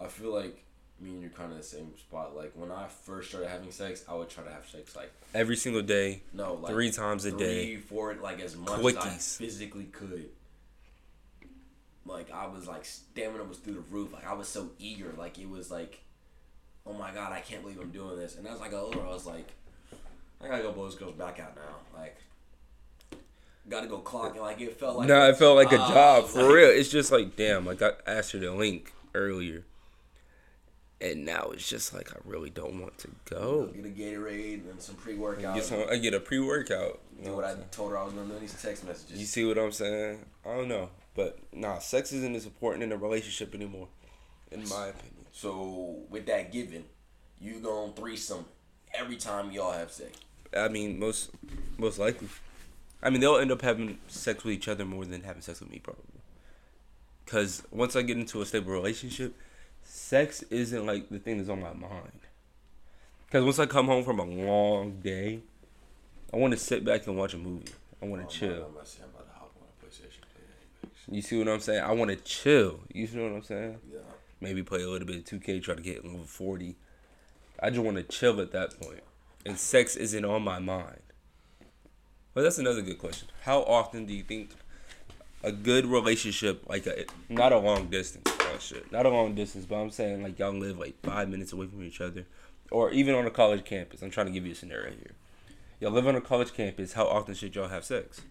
[0.00, 0.62] I feel like
[1.00, 2.36] me and you're kind of the same spot.
[2.36, 5.56] Like when I first started having sex, I would try to have sex like Every
[5.56, 7.76] single day, no, like three times a three, day.
[7.76, 10.30] four, like as much as I physically could.
[12.04, 14.12] Like I was like stamina was through the roof.
[14.12, 15.12] Like I was so eager.
[15.18, 16.00] Like it was like,
[16.86, 18.36] oh my god, I can't believe I'm doing this.
[18.36, 19.48] And as I got older, I was like,
[20.42, 21.98] I gotta go blow this girl's back out now.
[21.98, 22.16] Like,
[23.68, 24.38] gotta go clock.
[24.38, 26.68] Like it felt like no, it felt like a Ah, job for like- real.
[26.70, 27.64] It's just like damn.
[27.66, 29.64] Like I asked her to link earlier,
[31.00, 33.66] and now it's just like I really don't want to go.
[33.66, 35.56] Get a Gatorade and some pre workout.
[35.90, 37.00] I get a pre workout.
[37.24, 39.18] Do what I told her I was gonna do in these text messages.
[39.18, 40.24] You see what I'm saying?
[40.44, 43.88] I don't know, but nah, sex isn't as important in a relationship anymore,
[44.52, 45.12] in my opinion.
[45.32, 46.84] So with that given,
[47.40, 48.44] you gonna threesome
[48.94, 50.18] every time y'all have sex.
[50.56, 51.30] I mean, most
[51.78, 52.28] most likely.
[53.02, 55.70] I mean, they'll end up having sex with each other more than having sex with
[55.70, 56.04] me, probably.
[57.26, 59.34] Cause once I get into a stable relationship,
[59.82, 62.20] sex isn't like the thing that's on my mind.
[63.30, 65.40] Cause once I come home from a long day,
[66.32, 67.66] I want to sit back and watch a movie.
[68.02, 68.50] I want Oh, to chill.
[68.64, 71.14] I'm about to say I'm about to hop on a PlayStation.
[71.14, 71.82] You see what I'm saying?
[71.82, 72.80] I want to chill.
[72.92, 73.78] You see what I'm saying?
[73.92, 73.98] Yeah.
[74.40, 76.76] Maybe play a little bit of 2K, try to get level 40.
[77.62, 79.00] I just want to chill at that point.
[79.46, 81.00] And sex isn't on my mind.
[82.34, 83.28] But that's another good question.
[83.42, 84.50] How often do you think
[85.42, 89.64] a good relationship, like a, not a long distance, oh shit, not a long distance,
[89.64, 92.26] but I'm saying like y'all live like five minutes away from each other,
[92.70, 94.02] or even on a college campus.
[94.02, 95.12] I'm trying to give you a scenario here.
[95.80, 96.94] Y'all live on a college campus.
[96.94, 98.22] How often should y'all have sex?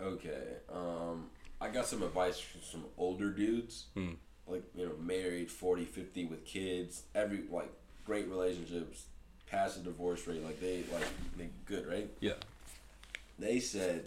[0.00, 0.56] Okay.
[0.72, 1.26] Um,
[1.60, 4.14] I got some advice from some older dudes, Hmm.
[4.46, 7.70] like you know, married, 40, 50 with kids, every like
[8.04, 9.04] great relationships,
[9.46, 12.10] past the divorce rate, like they like they good, right?
[12.20, 12.34] Yeah.
[13.38, 14.06] They said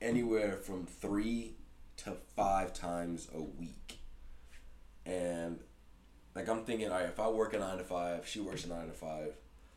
[0.00, 1.54] anywhere from three
[1.98, 3.98] to five times a week.
[5.06, 5.58] And
[6.34, 8.68] like I'm thinking, all right, if I work a nine to five, she works a
[8.68, 9.34] nine to five.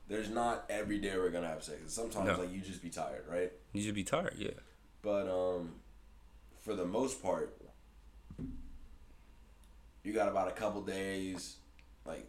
[0.08, 1.80] There's not every day we're gonna have sex.
[1.88, 2.40] Sometimes No.
[2.40, 3.52] like you just be tired, right?
[3.74, 4.36] You should be tired.
[4.38, 4.52] Yeah.
[5.02, 5.76] But um,
[6.60, 7.56] for the most part,
[10.04, 11.58] you got about a couple days.
[12.06, 12.26] Like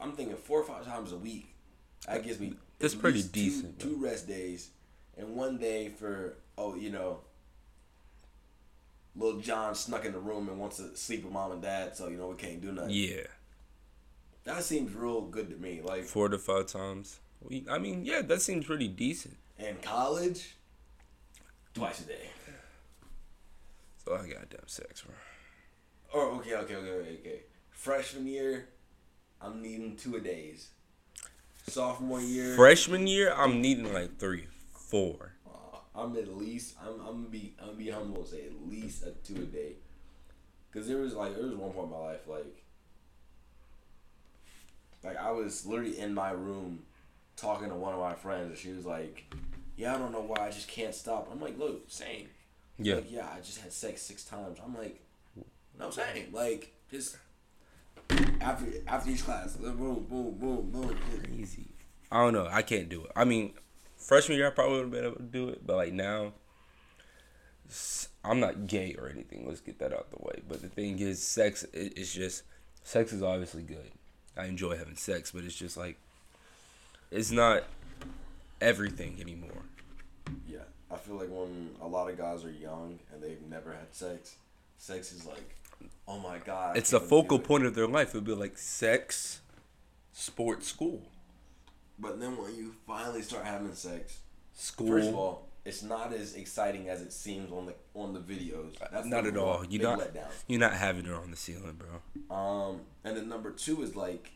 [0.00, 1.54] I'm thinking four or five times a week.
[2.06, 4.70] That gives me That's at pretty least two- decent, Two, rest days,
[5.16, 7.20] and one day for oh you know.
[9.16, 12.06] Little John snuck in the room and wants to sleep with mom and dad, so
[12.08, 12.90] you know we can't do nothing.
[12.90, 13.26] Yeah.
[14.44, 15.80] That seems real good to me.
[15.82, 17.18] Like Four to five times.
[17.42, 19.36] We, I mean, yeah, that seems pretty decent.
[19.58, 20.54] in college,
[21.74, 22.28] twice a day.
[24.04, 25.14] So I goddamn sex, bro.
[26.14, 27.40] Oh, okay, okay, okay, okay, okay.
[27.70, 28.68] Freshman year,
[29.40, 30.68] I'm needing two a days.
[31.66, 35.32] Sophomore year, Freshman year, I'm needing like three, four.
[35.46, 36.74] uh, I'm at least.
[36.82, 37.54] I'm, I'm gonna be.
[37.60, 39.72] I'm gonna be humble and say at least a two a day.
[40.72, 42.62] Cause there was like there was one point in my life like.
[45.02, 46.82] Like I was literally in my room,
[47.36, 49.32] talking to one of my friends, and she was like,
[49.76, 52.28] "Yeah, I don't know why I just can't stop." I'm like, "Look, same."
[52.78, 52.96] Yeah.
[52.96, 54.58] Like, yeah, I just had sex six times.
[54.64, 55.00] I'm like,
[55.78, 56.32] no, same.
[56.32, 57.16] Like, just
[58.40, 59.76] after after each class, boom,
[60.08, 60.96] boom, boom, boom.
[61.32, 61.66] Easy.
[62.12, 62.48] I don't know.
[62.50, 63.12] I can't do it.
[63.14, 63.54] I mean,
[63.96, 66.32] freshman year I probably would have been able to do it, but like now,
[68.24, 69.46] I'm not gay or anything.
[69.46, 70.42] Let's get that out the way.
[70.48, 71.64] But the thing is, sex.
[71.72, 72.42] is just
[72.82, 73.90] sex is obviously good.
[74.36, 75.98] I enjoy having sex, but it's just like
[77.10, 77.64] it's not
[78.60, 79.62] everything anymore.
[80.46, 80.58] Yeah,
[80.90, 84.36] I feel like when a lot of guys are young and they've never had sex,
[84.78, 85.56] sex is like,
[86.08, 86.76] oh my god.
[86.76, 88.10] I It's the focal point of their life.
[88.10, 89.40] It'd be like sex,
[90.12, 91.02] sports, school,
[91.98, 94.20] But then when you finally start having sex,
[94.54, 94.88] school.
[94.88, 98.78] first of all, it's not as exciting as it seems on the on the videos.
[98.90, 99.64] That's not at all.
[99.68, 99.98] You're not.
[100.00, 100.28] letdown.
[100.48, 102.34] You're not having her on the ceiling, bro.
[102.34, 104.32] Um, and then number two is like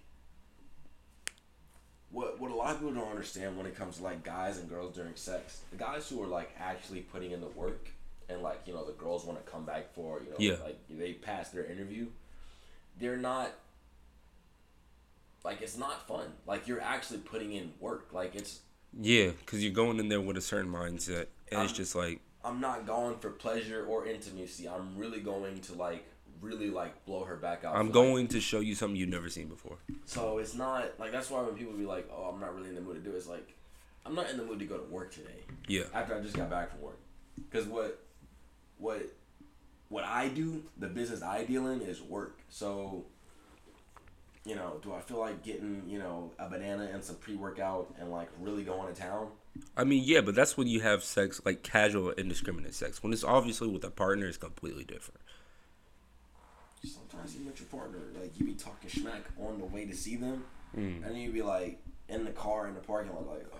[2.11, 4.68] what what a lot of people don't understand when it comes to like guys and
[4.68, 5.62] girls during sex.
[5.70, 7.88] The guys who are like actually putting in the work
[8.28, 10.62] and like you know the girls want to come back for you know Yeah.
[10.64, 12.06] like they pass their interview.
[12.98, 13.50] They're not
[15.44, 16.32] like it's not fun.
[16.46, 18.08] Like you're actually putting in work.
[18.12, 18.60] Like it's
[18.98, 22.20] Yeah, because you're going in there with a certain mindset, and it's I'm- just like,
[22.44, 24.68] I'm not going for pleasure or intimacy.
[24.68, 26.04] I'm really going to like
[26.40, 27.74] really like blow her back out.
[27.74, 29.78] I'm for, like, going to show you something you've never seen before.
[30.04, 32.74] So it's not like that's why when people be like, "Oh, I'm not really in
[32.74, 33.54] the mood to do," it, it's like,
[34.06, 35.84] I'm not in the mood to go to work today Yeah.
[35.94, 36.98] after I just got back from work,
[37.50, 38.03] because what,
[38.78, 39.02] what,
[39.88, 42.38] what I do, the business I deal in is work.
[42.48, 43.04] So,
[44.44, 47.94] you know, do I feel like getting you know a banana and some pre workout
[47.98, 49.28] and like really going to town?
[49.76, 53.02] I mean, yeah, but that's when you have sex, like casual, indiscriminate sex.
[53.02, 55.20] When it's obviously with a partner, it's completely different.
[56.84, 60.16] Sometimes you with your partner, like you be talking smack on the way to see
[60.16, 60.44] them,
[60.76, 60.96] Mm.
[60.96, 63.58] and then you be like in the car in the parking lot, like, oh,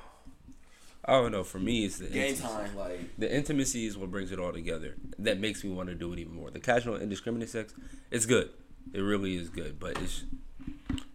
[1.07, 1.45] I don't know.
[1.45, 2.43] For me, it's the game intimacy.
[2.43, 3.19] time, like.
[3.19, 4.97] The intimacy is what brings it all together.
[5.19, 6.51] That makes me want to do it even more.
[6.51, 7.75] The casual, indiscriminate sex,
[8.11, 8.51] it's good.
[8.93, 10.25] It really is good, but it's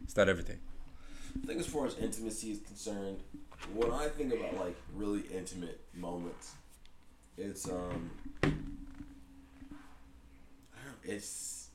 [0.04, 0.60] it's not everything.
[1.44, 3.18] I think as far as intimacy is concerned,
[3.74, 6.54] when I think about like really intimate moments,
[7.38, 8.12] it's um,
[11.04, 11.70] it's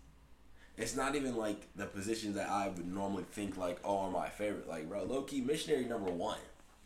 [0.77, 4.29] it's not even like the positions that I would normally think like oh are my
[4.29, 4.69] favorite.
[4.69, 6.39] Like bro, low key missionary number one.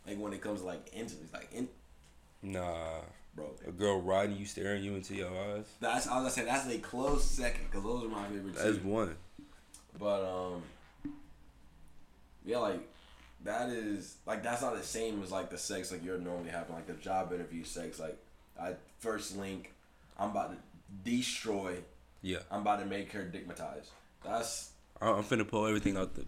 [0.07, 1.67] Like when it comes to like intimacy, like in
[2.41, 3.01] Nah,
[3.35, 3.51] bro.
[3.67, 5.65] a girl riding you, staring you into your eyes.
[5.79, 8.55] That's all I was gonna say that's a close second because those are my favorite
[8.55, 8.87] That's too.
[8.87, 9.15] one.
[9.99, 10.63] But um,
[12.45, 12.79] yeah, like
[13.43, 16.73] that is like that's not the same as like the sex like you're normally having
[16.75, 17.99] like the job interview sex.
[17.99, 18.17] Like
[18.59, 19.73] I first link,
[20.17, 20.57] I'm about to
[21.03, 21.75] destroy.
[22.21, 23.87] Yeah, I'm about to make her digmatized.
[24.23, 24.71] That's
[25.01, 26.25] I'm finna pull everything out the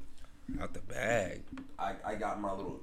[0.62, 1.42] out the bag.
[1.80, 2.82] I, I got my little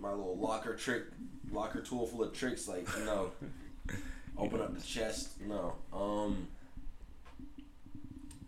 [0.00, 1.04] my little locker trick
[1.50, 3.32] locker tool full of tricks like no, know.
[4.38, 6.46] Open up the chest no um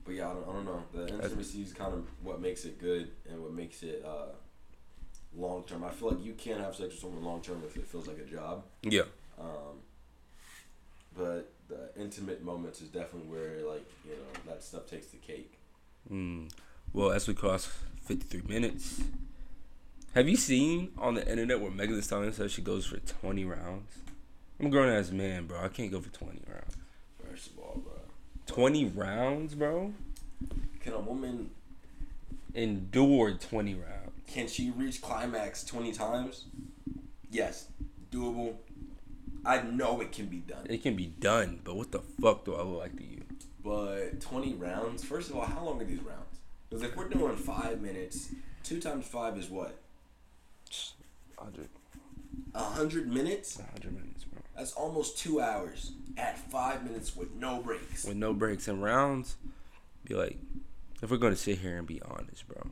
[0.05, 0.82] but yeah I don't, I don't know.
[0.92, 4.32] The intimacy is kind of what makes it good and what makes it uh
[5.36, 7.86] long term I feel like you can't have sex with someone long term if it
[7.86, 8.64] feels like a job.
[8.82, 9.03] Yeah,
[9.38, 9.80] um
[11.16, 15.59] but the intimate moments is definitely where like you know that stuff takes the cake.
[16.11, 16.50] Mm.
[16.92, 17.70] Well, as we cross
[18.03, 19.00] 53 minutes,
[20.14, 23.44] have you seen on the internet where Megan Thee Stallion says she goes for 20
[23.44, 23.98] rounds?
[24.60, 25.58] I'm a grown ass man, bro.
[25.62, 26.76] I can't go for 20 rounds.
[27.28, 27.92] first of all bro
[28.46, 29.92] 20 rounds, bro?
[30.80, 31.50] can a woman
[32.54, 34.10] endure 20 rounds.
[34.26, 36.44] Can she reach climax 20 times?
[37.30, 37.68] Yes.
[38.10, 38.54] Doable.
[39.44, 40.66] I know it can be done.
[40.68, 43.22] It can be done, but what the fuck do I look like to you?
[43.64, 46.38] But 20 rounds, first of all, how long are these rounds?
[46.68, 48.30] Because if we're doing five minutes,
[48.62, 49.81] two times five is what?
[51.45, 51.68] 100,
[52.55, 53.59] A hundred minutes?
[53.59, 54.40] 100 minutes, bro.
[54.57, 58.05] That's almost two hours at five minutes with no breaks.
[58.05, 59.36] With no breaks and rounds,
[60.05, 60.38] be like,
[61.03, 62.70] if we're gonna sit here and be honest, bro.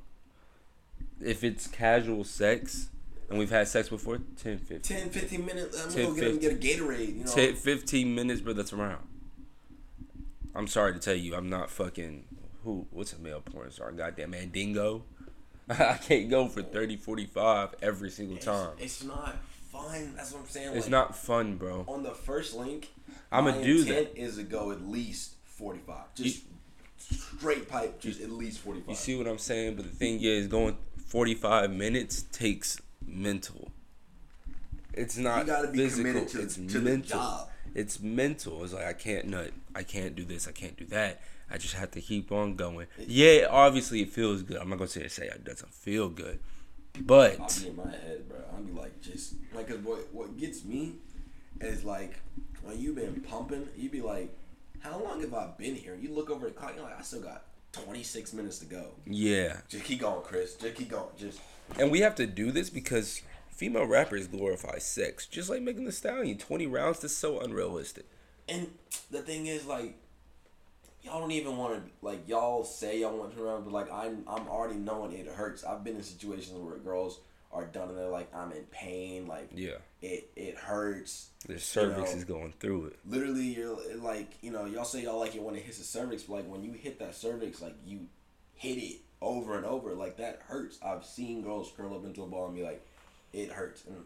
[1.21, 2.89] If it's casual sex,
[3.29, 4.81] and we've had sex before, 10, 15.
[4.81, 7.31] 10, 15 minutes, I'm 10, gonna go get, get, 'em get a Gatorade, you know?
[7.33, 9.07] 10, 15 minutes, bro, that's a round.
[10.55, 12.25] I'm sorry to tell you, I'm not fucking,
[12.64, 13.93] who, what's a male porn star?
[13.93, 15.05] Goddamn Mandingo.
[15.79, 18.71] I can't go for 30, 45 every single It's, time.
[18.79, 19.37] it's not
[19.73, 20.14] fun.
[20.16, 20.68] That's what I'm saying.
[20.75, 21.85] It's like, not fun, bro.
[21.89, 22.89] on the first link,
[23.31, 26.12] I'ma my do intent is to go at least forty five.
[26.16, 26.43] Just
[26.99, 28.89] straight pipe, just at least 45.
[28.89, 29.77] You see what I'm saying?
[29.77, 33.71] But the thing is, going 45 minutes takes mental.
[34.93, 36.11] It's not You gotta be physical.
[36.12, 37.18] committed to, it's to the mental.
[37.18, 37.49] job.
[37.75, 38.64] It's mental.
[38.64, 39.51] It's like I can't nut.
[39.75, 40.49] I can't do this.
[40.49, 41.21] I can't do that.
[41.51, 42.87] I just have to keep on going.
[42.99, 44.57] Yeah, obviously it feels good.
[44.57, 46.39] I'm not gonna and say it doesn't feel good,
[46.97, 48.39] I'll but be in my head, bro.
[48.55, 50.95] I'll be like, just like, cause what what gets me
[51.61, 52.21] is like
[52.62, 54.33] when you've been pumping, you'd be like,
[54.81, 55.97] how long have I been here?
[56.01, 58.87] You look over the clock, you're like, I still got twenty six minutes to go.
[59.07, 60.55] yeah, Just keep going, Chris.
[60.55, 61.09] Just keep going.
[61.18, 61.41] Just
[61.79, 63.23] and we have to do this because
[63.61, 66.38] female rappers glorify sex, just like Megan Thee Stallion.
[66.38, 67.00] 20 rounds.
[67.00, 68.06] That's so unrealistic.
[68.48, 68.68] And
[69.11, 69.96] the thing is, like,
[71.02, 74.24] y'all don't even want to like y'all say y'all want to run, but like I'm
[74.26, 75.62] I'm already knowing it hurts.
[75.62, 77.20] I've been in situations where girls
[77.52, 81.30] are done and they're like I'm in pain, like Yeah, it it hurts.
[81.46, 82.98] their cervix know, is going through it.
[83.06, 86.22] Literally, you're like you know y'all say y'all like it when it hits the cervix,
[86.24, 88.06] but like when you hit that cervix, like you
[88.54, 90.78] hit it over and over, like that hurts.
[90.82, 92.86] I've seen girls curl up into a ball and be like,
[93.33, 94.05] it hurts, and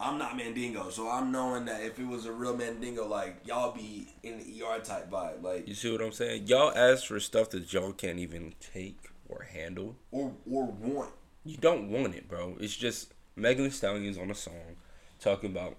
[0.00, 3.72] I'm not Mandingo, so I'm knowing that if it was a real Mandingo, like y'all
[3.72, 6.46] be in the ER type vibe, like You see what I'm saying?
[6.46, 8.98] Y'all ask for stuff that y'all can't even take
[9.28, 9.96] or handle.
[10.10, 11.10] or or want.
[11.44, 12.56] You don't want it, bro.
[12.60, 14.76] It's just Megan Thee Stallion's on a song
[15.20, 15.76] talking about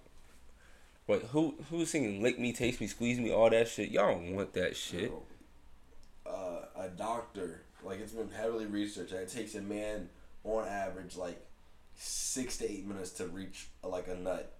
[1.06, 3.89] what who who's singing lick me, taste me, squeeze me, all that shit.
[3.89, 5.12] Y'all don't want that shit.
[6.26, 10.10] Uh, a doctor, like it's been heavily researched, it takes a man
[10.43, 11.46] on average like
[11.96, 14.54] six to eight minutes to reach uh, like a nut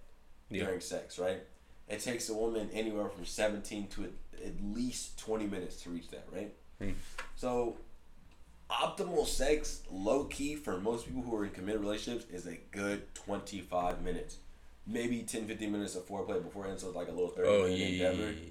[0.50, 0.64] Yeah.
[0.64, 1.42] during sex, right?
[1.88, 4.10] It takes a woman anywhere from 17 to at,
[4.44, 6.52] at least 20 minutes to reach that, right?
[6.80, 6.90] Hmm.
[7.36, 7.76] So,
[8.70, 13.14] optimal sex, low key, for most people who are in committed relationships, is a good
[13.14, 14.38] 25 minutes.
[14.86, 17.78] Maybe 10, 15 minutes of foreplay beforehand, so it's like a little 30 Oh minute
[17.78, 18.10] yeah.
[18.10, 18.30] endeavor.
[18.32, 18.50] yeah.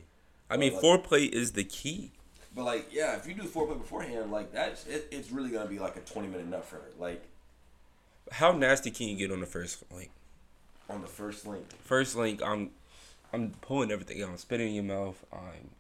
[0.50, 2.12] I mean, Like- foreplay is the key.
[2.54, 5.78] But, like, yeah, if you do foreplay beforehand, like, that's it, it's really gonna be
[5.80, 6.92] like a 20 minute nut for her.
[6.98, 7.22] Like,
[8.32, 10.12] How nasty can you get on the first link?
[10.90, 11.66] on the first link.
[11.84, 12.70] First link, I'm
[13.34, 14.30] I'm pulling everything out.
[14.30, 15.24] I'm spitting in your mouth.
[15.34, 15.72] I'm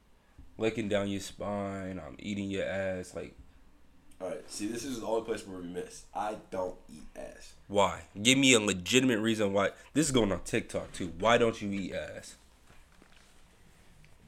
[0.57, 2.01] licking down your spine.
[2.05, 3.13] I'm eating your ass.
[3.13, 3.35] Like,
[4.21, 6.05] Alright, see, this is the only place where we miss.
[6.13, 7.53] I don't eat ass.
[7.67, 8.01] why?
[8.21, 9.71] Give me a legitimate reason why.
[9.93, 11.13] This is going on TikTok too.
[11.19, 12.35] Why don't you eat ass?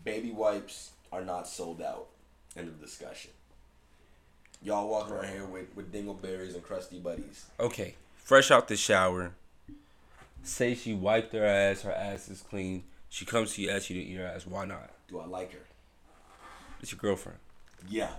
[0.04, 2.08] baby wipes are not sold out.
[2.56, 3.32] End of discussion.
[4.64, 7.46] Y'all walking around here with, with dingleberries and crusty buddies.
[7.60, 7.96] Okay,
[8.28, 9.32] fresh out the shower.
[10.44, 11.82] Say she wiped her ass.
[11.84, 12.84] Her ass is clean.
[13.10, 14.46] She comes to you, asks you to eat her ass.
[14.46, 14.90] Why not?
[15.08, 15.66] Do I like her?
[16.82, 17.40] It's your girlfriend.
[17.90, 18.12] Yeah,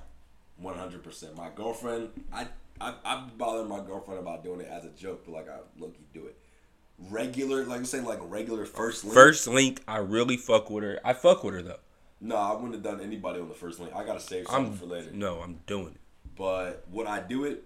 [0.57, 1.37] one hundred percent.
[1.37, 2.49] My girlfriend, I
[2.81, 5.95] I I bothered my girlfriend about doing it as a joke, but like I look,
[5.99, 6.37] you do it
[6.99, 9.15] regular, like I'm saying, like regular first link.
[9.15, 10.99] First link, I really fuck with her.
[11.05, 11.79] I fuck with her though.
[12.21, 13.93] No, I wouldn't have done anybody on the first link.
[13.95, 15.11] I gotta save something I'm for later.
[15.13, 16.01] no, I'm doing it.
[16.37, 17.65] But would I do it?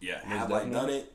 [0.00, 0.20] Yeah.
[0.24, 1.12] Have I done it?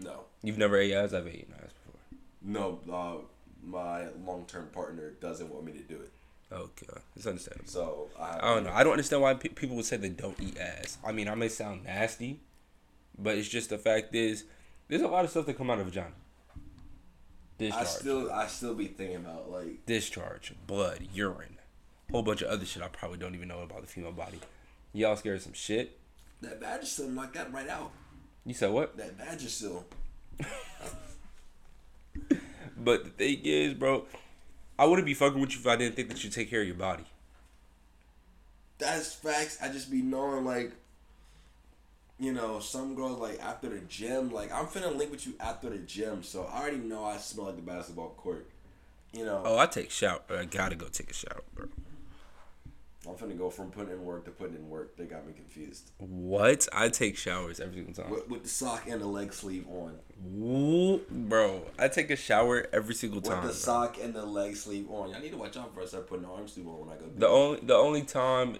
[0.00, 0.24] No.
[0.42, 1.12] You've never ate ass.
[1.12, 2.00] I've eaten ass before.
[2.42, 2.80] No.
[2.90, 3.24] Uh,
[3.62, 6.10] my long term partner doesn't want me to do it.
[6.52, 7.68] Okay, it's understandable.
[7.70, 8.72] So I, I don't know.
[8.72, 10.98] I don't understand why pe- people would say they don't eat ass.
[11.06, 12.40] I mean, I may sound nasty,
[13.16, 14.44] but it's just the fact is,
[14.88, 16.10] there's a lot of stuff that come out of vagina.
[17.58, 21.58] Discharge, I still I still be thinking about like discharge, blood, urine,
[22.10, 24.40] whole bunch of other shit I probably don't even know about the female body.
[24.92, 25.98] Y'all scared of some shit?
[26.40, 27.92] that Vagisil like that right out.
[28.44, 28.96] You said what?
[28.96, 29.84] That Vagisil.
[32.82, 34.06] But the thing is, bro,
[34.78, 36.66] I wouldn't be fucking with you if I didn't think that you take care of
[36.66, 37.04] your body.
[38.78, 39.58] That's facts.
[39.62, 40.72] I just be knowing like
[42.18, 45.70] you know, some girls like after the gym, like I'm finna link with you after
[45.70, 48.46] the gym, so I already know I smell like the basketball court.
[49.12, 50.20] You know, Oh, I take shower.
[50.30, 51.66] I gotta go take a shower, bro.
[53.08, 54.96] I'm finna go from putting in work to putting in work.
[54.96, 55.90] They got me confused.
[55.98, 56.68] What?
[56.72, 58.10] I take showers every single time.
[58.10, 59.96] With, with the sock and the leg sleeve on.
[60.22, 63.42] Woo, bro, I take a shower every single time.
[63.42, 63.74] With the bro.
[63.74, 65.10] sock and the leg sleeve on.
[65.10, 65.88] Y'all need to watch out for us.
[65.88, 67.06] start putting the arm sleeve on when I go.
[67.16, 68.58] The only the only time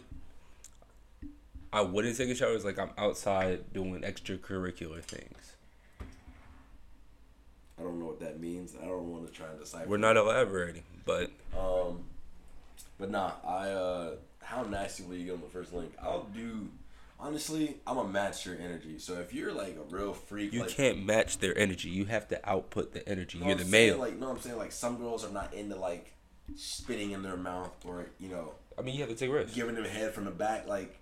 [1.70, 5.56] I wouldn't take a shower is like I'm outside doing extracurricular things.
[7.78, 8.74] I don't know what that means.
[8.80, 9.86] I don't want to try and decipher.
[9.88, 12.04] We're not elaborating, but Um,
[12.98, 14.10] but nah, I uh,
[14.50, 15.92] how nasty will you get on the first link?
[16.02, 16.68] I'll do.
[17.18, 18.98] Honestly, I'm a match your energy.
[18.98, 21.88] So if you're like a real freak, you like, can't match their energy.
[21.90, 23.38] You have to output the energy.
[23.38, 23.90] You're the I'm saying?
[23.90, 23.98] male.
[23.98, 26.12] Like, no, I'm saying like some girls are not into like
[26.56, 29.54] spitting in their mouth or you know I mean, you have to take risks.
[29.54, 30.66] giving them head from the back.
[30.66, 30.98] Like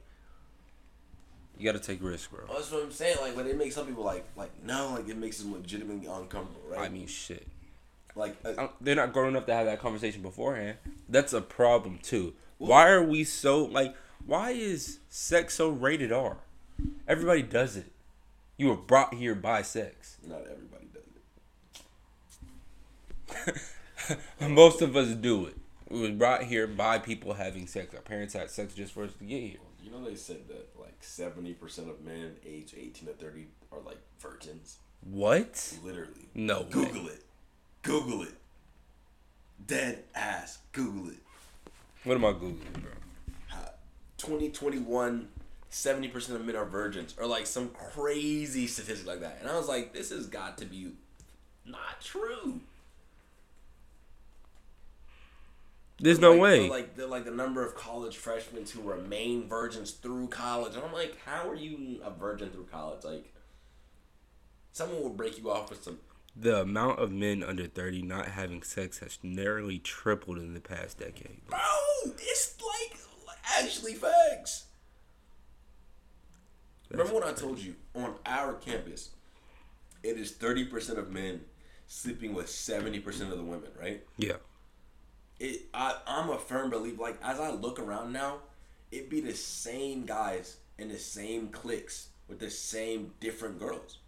[1.57, 2.41] You got to take risks, bro.
[2.53, 3.17] that's what I'm saying.
[3.23, 6.63] Like, but it makes some people like like no, like it makes them legitimately uncomfortable,
[6.69, 6.81] right?
[6.81, 7.47] I mean, shit.
[8.15, 10.79] like uh, They're not grown enough to have that conversation beforehand.
[11.09, 12.35] That's a problem too.
[12.59, 13.95] Why are we so like?
[14.27, 16.39] Why is sex so rated R?
[17.07, 17.93] Everybody does it.
[18.57, 20.19] You were brought here by sex.
[20.27, 21.05] not everybody does
[24.11, 24.51] it.
[24.51, 25.55] Most of us do it.
[25.89, 27.95] We was brought here by people having sex.
[27.95, 29.59] Our parents had sex just for us to get here.
[29.83, 33.81] You know they said that like seventy percent of men age eighteen to thirty are
[33.81, 34.79] like virgins.
[35.09, 35.79] What?
[35.83, 36.29] Literally.
[36.35, 36.63] No.
[36.63, 36.67] way.
[36.71, 37.25] Google it.
[37.83, 38.35] Google it.
[39.65, 40.59] Dead ass.
[40.73, 41.19] Google it.
[42.09, 42.91] What am I googling, bro?
[44.17, 45.29] 2021,
[45.71, 49.37] 70% of men are virgins, or like some crazy statistic like that.
[49.43, 50.93] And I was like, this has got to be
[51.67, 52.61] not true.
[56.01, 56.71] There's no like, way.
[56.71, 60.95] Like the like the number of college freshmen who remain virgins through college, and I'm
[60.95, 63.05] like, how are you a virgin through college?
[63.05, 63.35] Like,
[64.73, 65.99] someone will break you off with some.
[66.37, 70.99] The amount of men under 30 not having sex has nearly tripled in the past
[70.99, 71.41] decade.
[71.47, 71.59] Bro,
[72.19, 72.99] it's like
[73.59, 74.67] actually facts.
[76.91, 79.11] Remember what I told you on our campus?
[80.03, 81.43] It is thirty percent of men
[81.87, 84.03] sleeping with seventy percent of the women, right?
[84.17, 84.37] Yeah.
[85.39, 87.03] It I I'm a firm believer.
[87.03, 88.39] Like as I look around now,
[88.91, 93.99] it be the same guys in the same cliques with the same different girls.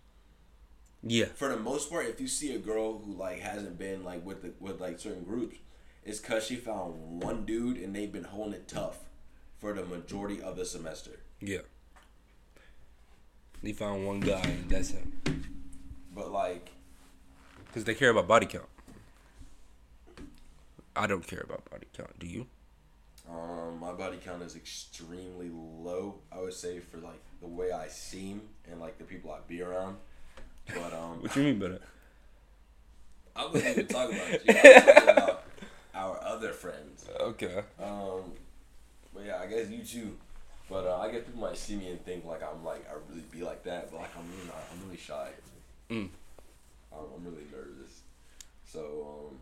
[1.03, 1.27] Yeah.
[1.35, 4.43] For the most part, if you see a girl who like hasn't been like with
[4.43, 5.57] the with like certain groups,
[6.05, 8.99] it's cause she found one dude and they've been holding it tough
[9.59, 11.21] for the majority of the semester.
[11.41, 11.61] Yeah.
[13.63, 15.21] They found one guy and that's him.
[16.15, 16.71] But like
[17.67, 18.69] Because they care about body count.
[20.97, 22.19] I don't care about body count.
[22.19, 22.47] Do you?
[23.31, 26.17] Um, my body count is extremely low.
[26.33, 29.63] I would say for like the way I seem and like the people I be
[29.63, 29.97] around.
[30.67, 31.83] But um, What you mean by that?
[33.37, 34.39] I wasn't even talking about you.
[34.49, 35.45] I was talking about
[35.95, 37.07] our other friends.
[37.21, 37.63] Okay.
[37.83, 38.33] Um,
[39.15, 40.17] but yeah, I guess you too.
[40.69, 43.25] But uh, I guess people might see me and think like I'm like I really
[43.31, 44.63] be like that, but like I'm really not.
[44.73, 45.31] I'm really shy.
[45.91, 46.09] Mm.
[46.93, 48.03] I'm, I'm really nervous.
[48.65, 49.39] So um,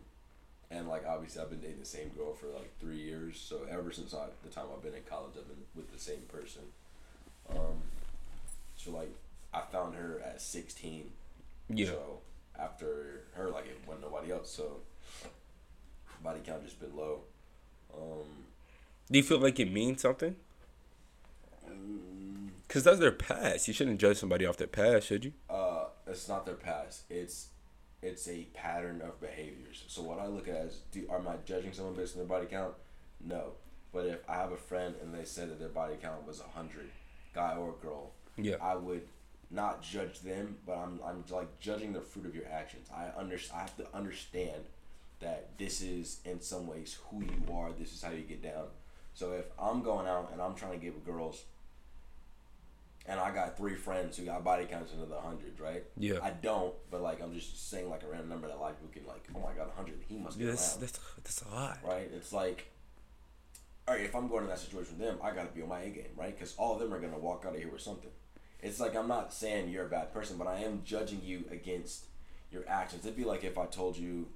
[0.71, 3.39] and like obviously I've been dating the same girl for like three years.
[3.39, 6.21] So ever since I, the time I've been in college, I've been with the same
[6.27, 6.63] person.
[7.49, 7.81] Um,
[8.75, 9.11] so like
[9.53, 11.11] I found her at 16.
[11.69, 11.87] Yeah.
[11.87, 12.19] So
[12.57, 14.49] after her, like it wasn't nobody else.
[14.51, 14.77] So
[16.23, 17.21] body count just been low.
[17.95, 18.25] Um,
[19.11, 20.35] Do you feel like it means something?
[21.69, 23.67] mm, Because that's their past.
[23.67, 25.33] You shouldn't judge somebody off their past, should you?
[25.49, 27.03] uh, it's not their past.
[27.09, 27.47] It's
[28.01, 29.83] it's a pattern of behaviors.
[29.87, 32.45] So what I look at is, do am I judging someone based on their body
[32.47, 32.73] count?
[33.23, 33.51] No.
[33.91, 36.89] But if I have a friend and they said that their body count was hundred,
[37.33, 38.55] guy or girl, Yeah.
[38.61, 39.01] I would
[39.51, 42.87] not judge them, but I'm I'm like judging the fruit of your actions.
[42.95, 44.63] I under I have to understand
[45.19, 47.71] that this is in some ways who you are.
[47.77, 48.67] This is how you get down.
[49.13, 51.43] So if I'm going out and I'm trying to get with girls,
[53.05, 55.83] and I got three friends who got body counts into the hundreds, right?
[55.97, 56.19] Yeah.
[56.21, 58.79] I don't, but like I'm just saying like a random number that a lot of
[58.79, 59.27] people can like.
[59.35, 59.95] Oh my god, hundred.
[60.07, 61.79] He must be Yeah, that's, that's, that's a lot.
[61.83, 62.09] right?
[62.15, 62.71] It's like,
[63.87, 65.81] all right, if I'm going in that situation with them, I gotta be on my
[65.81, 66.37] A game, right?
[66.37, 68.11] Because all of them are gonna walk out of here with something.
[68.61, 72.05] It's like I'm not saying you're a bad person, but I am judging you against
[72.51, 73.05] your actions.
[73.05, 74.27] It'd be like if I told you,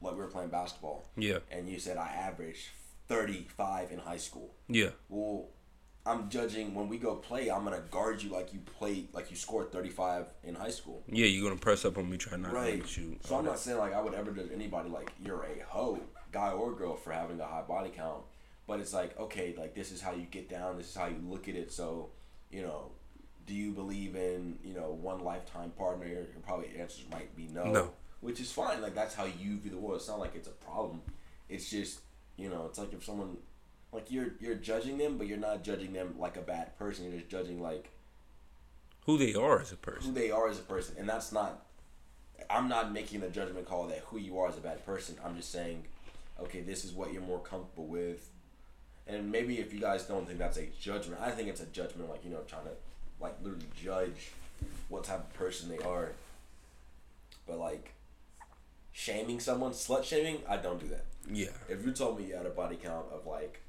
[0.00, 1.38] like we were playing basketball, Yeah.
[1.50, 2.66] and you said I averaged
[3.08, 4.54] 35 in high school.
[4.68, 4.90] Yeah.
[5.08, 5.48] Well,
[6.06, 7.50] I'm judging when we go play.
[7.50, 11.02] I'm gonna guard you like you played, like you scored 35 in high school.
[11.06, 12.80] Yeah, you're going to press up on me, try not Right.
[12.80, 13.26] to shoot.
[13.26, 16.00] So I'm not saying like I would ever judge anybody like you're a hoe,
[16.32, 18.22] guy or girl, for having a high body count.
[18.66, 20.78] But it's like okay, like this is how you get down.
[20.78, 21.70] This is how you look at it.
[21.72, 22.10] So,
[22.50, 22.92] you know,
[23.48, 26.06] do you believe in you know one lifetime partner?
[26.06, 27.64] Your, probably answers might be no.
[27.64, 27.90] No.
[28.20, 28.82] Which is fine.
[28.82, 29.96] Like that's how you view the world.
[30.00, 31.00] It's not like it's a problem.
[31.48, 32.00] It's just
[32.36, 33.38] you know, it's like if someone
[33.90, 37.04] like you're you're judging them, but you're not judging them like a bad person.
[37.04, 37.90] You're just judging like
[39.06, 40.08] Who they are as a person.
[40.08, 41.64] who they are as a person, and that's not.
[42.50, 45.16] I'm not making a judgment call that who you are as a bad person.
[45.24, 45.84] I'm just saying,
[46.40, 48.30] okay, this is what you're more comfortable with,
[49.06, 52.08] and maybe if you guys don't think that's a judgment, I think it's a judgment,
[52.10, 52.70] like you know, trying to
[53.20, 54.30] like literally judge
[54.88, 56.12] what type of person they are.
[57.46, 57.92] But like
[58.92, 61.04] shaming someone, slut shaming, I don't do that.
[61.30, 61.48] Yeah.
[61.68, 63.60] If you told me you had a body count of like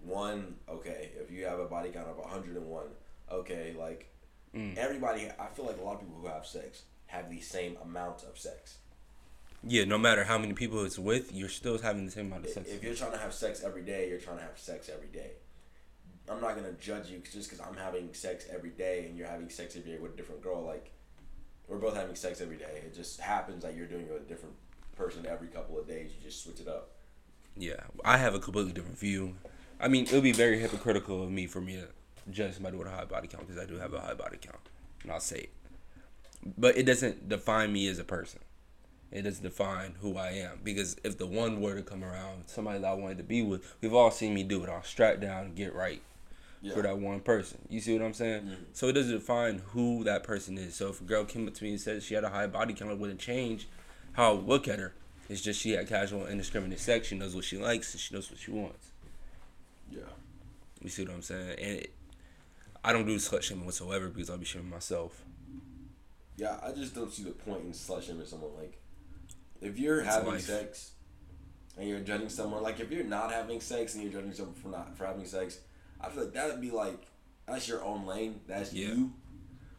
[0.00, 1.10] one, okay.
[1.20, 2.84] If you have a body count of 101,
[3.32, 3.74] okay.
[3.78, 4.08] Like
[4.54, 4.74] Mm.
[4.78, 8.22] everybody, I feel like a lot of people who have sex have the same amount
[8.22, 8.78] of sex.
[9.62, 12.52] Yeah, no matter how many people it's with, you're still having the same amount of
[12.52, 12.70] sex.
[12.70, 15.32] If you're trying to have sex every day, you're trying to have sex every day.
[16.28, 19.48] I'm not gonna judge you just because I'm having sex every day and you're having
[19.48, 20.64] sex every day with a different girl.
[20.64, 20.90] Like
[21.68, 22.82] we're both having sex every day.
[22.84, 24.54] It just happens that you're doing it with a different
[24.96, 26.10] person every couple of days.
[26.16, 26.90] You just switch it up.
[27.56, 29.34] Yeah, I have a completely different view.
[29.80, 31.88] I mean, it would be very hypocritical of me for me to
[32.30, 34.58] judge somebody with a high body count because I do have a high body count,
[35.02, 35.50] and I'll say it.
[36.58, 38.40] But it doesn't define me as a person.
[39.10, 42.80] It doesn't define who I am because if the one were to come around, somebody
[42.80, 44.68] that I wanted to be with, we've all seen me do it.
[44.68, 46.02] I'll strap down, get right
[46.74, 47.58] for that one person.
[47.68, 48.42] You see what I'm saying?
[48.44, 48.56] Mhm.
[48.72, 50.74] So it doesn't define who that person is.
[50.74, 52.74] So if a girl came up to me and said she had a high body
[52.74, 53.68] count, it wouldn't change
[54.12, 54.94] how I would look at her.
[55.28, 57.08] It's just she had casual, indiscriminate sex.
[57.08, 58.88] She knows what she likes and she knows what she wants.
[59.90, 60.00] Yeah.
[60.80, 61.50] You see what I'm saying?
[61.58, 61.92] And it,
[62.84, 65.22] I don't do slut shaming whatsoever because I'll be shaming myself.
[66.36, 68.50] Yeah, I just don't see the point in slut shaming someone.
[68.56, 68.78] Like,
[69.60, 70.42] if you're It's having life.
[70.42, 70.92] sex
[71.76, 74.68] and you're judging someone, like if you're not having sex and you're judging someone for
[74.68, 75.58] not for having sex,
[76.00, 77.06] I feel like that would be like
[77.46, 78.40] that's your own lane.
[78.46, 78.88] That's Yeah.
[78.88, 79.12] you.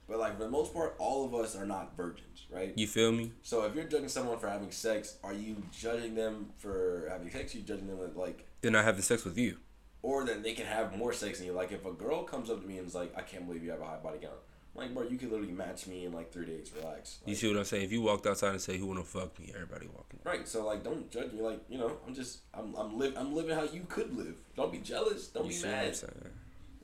[0.08, 2.72] But like for the most part, all of us are not virgins, right?
[2.78, 3.34] You feel me?
[3.44, 7.54] So if you're judging someone for having sex, are you judging them for having sex?
[7.54, 9.58] Are you judging them like, Then I having sex with you.
[10.02, 11.54] or that they can have more sex than you?
[11.54, 13.72] Like if a girl comes up to me and is like, "I can't believe you
[13.72, 14.36] have a high body count,"
[14.78, 16.72] Like, bro, you could literally match me in like three days.
[16.78, 17.18] Relax.
[17.26, 17.84] You see what I'm saying?
[17.86, 20.20] If you walked outside and say who wanna fuck me, everybody walking.
[20.24, 20.48] Right.
[20.48, 21.42] So like, don't judge me.
[21.42, 24.36] Like, you know, I'm just, I'm, I'm live, I'm living how you could live.
[24.56, 25.28] Don't be jealous.
[25.28, 26.02] Don't You be see what I'm mad.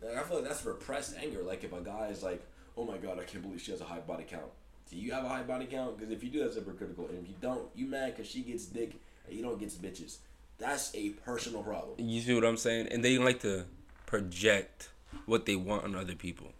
[0.01, 1.43] Like, I feel like that's repressed anger.
[1.43, 2.43] Like, if a guy is like,
[2.75, 4.51] oh my god, I can't believe she has a high body count.
[4.89, 5.97] Do you have a high body count?
[5.97, 7.07] Because if you do, that's hypocritical.
[7.07, 10.17] And if you don't, you mad because she gets dick and you don't get bitches.
[10.57, 11.95] That's a personal problem.
[11.97, 12.87] You see what I'm saying?
[12.91, 13.65] And they like to
[14.05, 14.89] project
[15.25, 16.51] what they want on other people.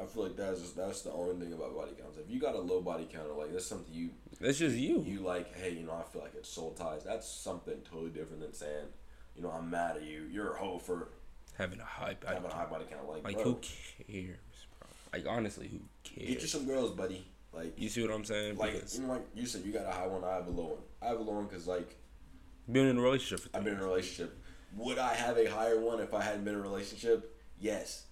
[0.00, 2.18] I feel like that's just, that's the only thing about body counts.
[2.18, 5.00] If you got a low body count, or like that's something you That's just you.
[5.06, 7.04] you like, hey, you know, I feel like it's soul ties.
[7.04, 8.86] That's something totally different than saying,
[9.36, 10.24] you know, I'm mad at you.
[10.30, 11.08] You're a hoe for
[11.56, 12.70] having a high body having a high count.
[12.70, 13.08] body count.
[13.08, 13.54] Like, Like bro, who
[14.06, 14.38] cares,
[14.78, 14.88] bro?
[15.12, 16.28] Like honestly, who cares?
[16.28, 17.26] get you some girls, buddy.
[17.52, 18.56] Like, You see what I'm saying?
[18.56, 20.24] like Because you know, like you said, you got a high one.
[20.24, 20.78] I have a low one.
[21.00, 21.96] I have a low one because like
[22.70, 24.36] being in a relationship I've been in a relationship.
[24.76, 27.40] Would I have a higher one if I hadn't been in a relationship?
[27.60, 28.06] Yes.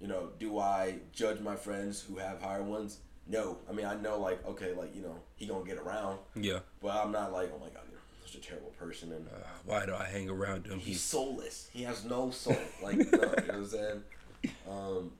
[0.00, 2.98] You know, do I judge my friends who have higher ones?
[3.26, 3.58] No.
[3.68, 6.58] I mean, I know like okay, like you know, he gonna get around, Yeah.
[6.82, 9.26] but I'm not like oh my god, you're such a terrible person and.
[9.28, 10.78] Uh, why do I hang around him?
[10.78, 11.70] He's soulless.
[11.72, 12.56] He has no soul.
[12.82, 14.02] Like, no, you know what I'm saying?
[14.70, 15.12] Um,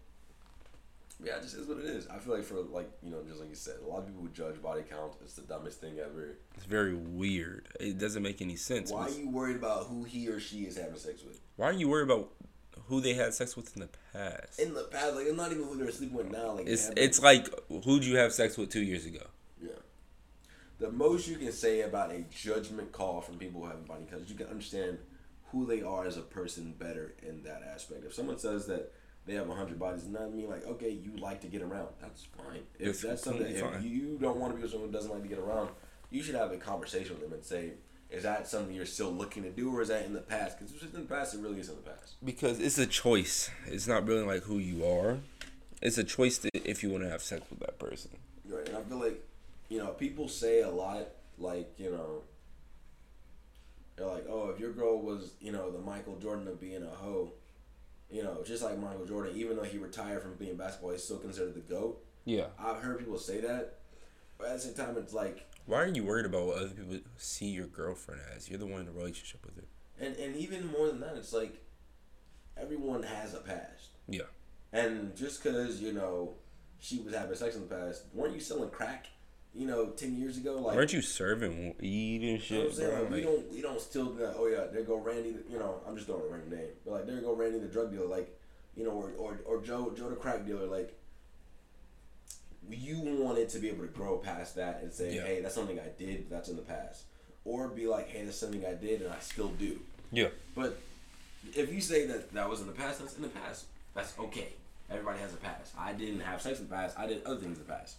[1.24, 2.06] yeah, it just is what it is.
[2.08, 4.20] I feel like for like you know, just like you said, a lot of people
[4.20, 5.12] who judge body count.
[5.22, 6.36] It's the dumbest thing ever.
[6.54, 7.68] it's very weird.
[7.80, 8.92] It doesn't make any sense.
[8.92, 11.40] Why are you worried about who he or she is having sex with?
[11.56, 12.32] Why are you worried about
[12.88, 14.58] who they had sex with in the past?
[14.60, 16.52] In the past, like it's not even who they're sleeping with now.
[16.52, 17.48] Like It's it's like
[17.84, 19.24] who'd you have sex with two years ago?
[19.60, 19.70] yeah.
[20.78, 24.28] The most you can say about a judgment call from people who have body counts,
[24.30, 24.98] you can understand
[25.52, 28.04] who they are as a person better in that aspect.
[28.04, 28.92] If someone says that
[29.24, 31.88] they have hundred bodies, does not mean like okay, you like to get around.
[32.00, 32.62] That's fine.
[32.78, 35.22] If It's that's something, if you don't want to be with someone who doesn't like
[35.22, 35.70] to get around,
[36.10, 37.74] you should have a conversation with them and say,
[38.14, 40.58] is that something you're still looking to do, or is that in the past?
[40.58, 42.14] Because it's in the past, it really is in the past.
[42.24, 43.50] Because it's a choice.
[43.66, 45.18] It's not really like who you are.
[45.82, 48.12] It's a choice to, if you want to have sex with that person.
[48.48, 49.22] Right, and I feel like,
[49.68, 51.08] you know, people say a lot,
[51.38, 52.22] like, you know,
[53.96, 56.88] they're like, oh, if your girl was, you know, the Michael Jordan of being a
[56.88, 57.32] hoe,
[58.10, 61.18] you know, just like Michael Jordan, even though he retired from being basketball, he's still
[61.18, 62.00] considered the GOAT.
[62.24, 62.46] Yeah.
[62.58, 63.78] I've heard people say that,
[64.38, 66.98] but at the same time, it's like, Why are you worried about what other people
[67.16, 68.48] see your girlfriend as?
[68.48, 69.64] You're the one in a relationship with her.
[69.98, 71.62] and, and even more than that, it's like,
[72.56, 73.90] everyone has a past.
[74.08, 74.24] Yeah.
[74.72, 76.34] And just because, you know,
[76.78, 79.06] she was having sex in the past, weren't you selling crack,
[79.54, 80.54] you know, 10 years ago?
[80.58, 82.90] Like, weren't you serving weed and You know what shit, I'm saying?
[82.90, 83.00] bro?
[83.02, 84.34] Like, we don't we don't still do that.
[84.36, 85.36] Oh yeah, there go Randy.
[85.48, 87.92] You know, I'm just throwing a random name, but like there go Randy the drug
[87.92, 88.06] dealer.
[88.06, 88.36] Like,
[88.76, 90.66] you know, or or, or Joe Joe the crack dealer.
[90.66, 90.98] Like,
[92.70, 95.22] you wanted to be able to grow past that and say, Yeah.
[95.24, 96.28] hey, that's something I did.
[96.30, 97.04] That's in the past,
[97.44, 99.80] or be like, hey, that's something I did and I still do.
[100.10, 100.28] yeah.
[100.54, 100.78] But
[101.54, 103.66] if you say that that was in the past, that's in the past.
[103.94, 104.48] That's okay.
[104.90, 105.72] Everybody has a past.
[105.78, 106.98] I didn't have sex in the past.
[106.98, 107.96] I did other things in the past.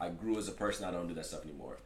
[0.00, 0.84] I grew as a person.
[0.86, 1.76] I don't do that stuff anymore.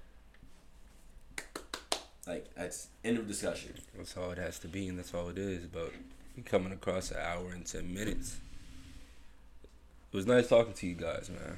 [2.27, 3.75] Like that's end of discussion.
[3.97, 5.67] That's all it has to be, and that's all it is.
[5.67, 5.93] But
[6.37, 8.37] we coming across an hour and ten minutes.
[10.13, 11.57] It was nice talking to you guys, man.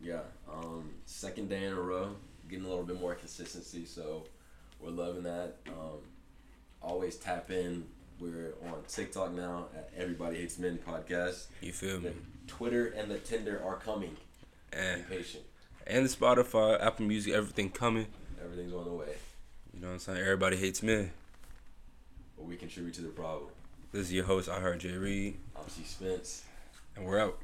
[0.00, 0.20] Yeah.
[0.52, 2.14] Um, second day in a row,
[2.48, 3.84] getting a little bit more consistency.
[3.84, 4.24] So
[4.80, 5.56] we're loving that.
[5.68, 5.98] Um,
[6.82, 7.84] always tap in.
[8.20, 11.46] We're on TikTok now at Everybody Hates Men podcast.
[11.60, 12.16] You feel The me?
[12.48, 14.16] Twitter and the Tinder are coming.
[14.72, 15.44] And Be patient.
[15.86, 18.06] and the Spotify, Apple Music, everything coming.
[18.42, 19.14] Everything's on the way.
[19.72, 20.18] You know what I'm saying?
[20.18, 21.10] Everybody hates men.
[22.36, 23.50] But we contribute to the problem.
[23.92, 26.42] This is your host, I heard Jay Reed, I'm C Spence.
[26.96, 27.38] and we're out.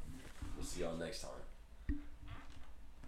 [0.57, 1.31] We'll see y'all next time.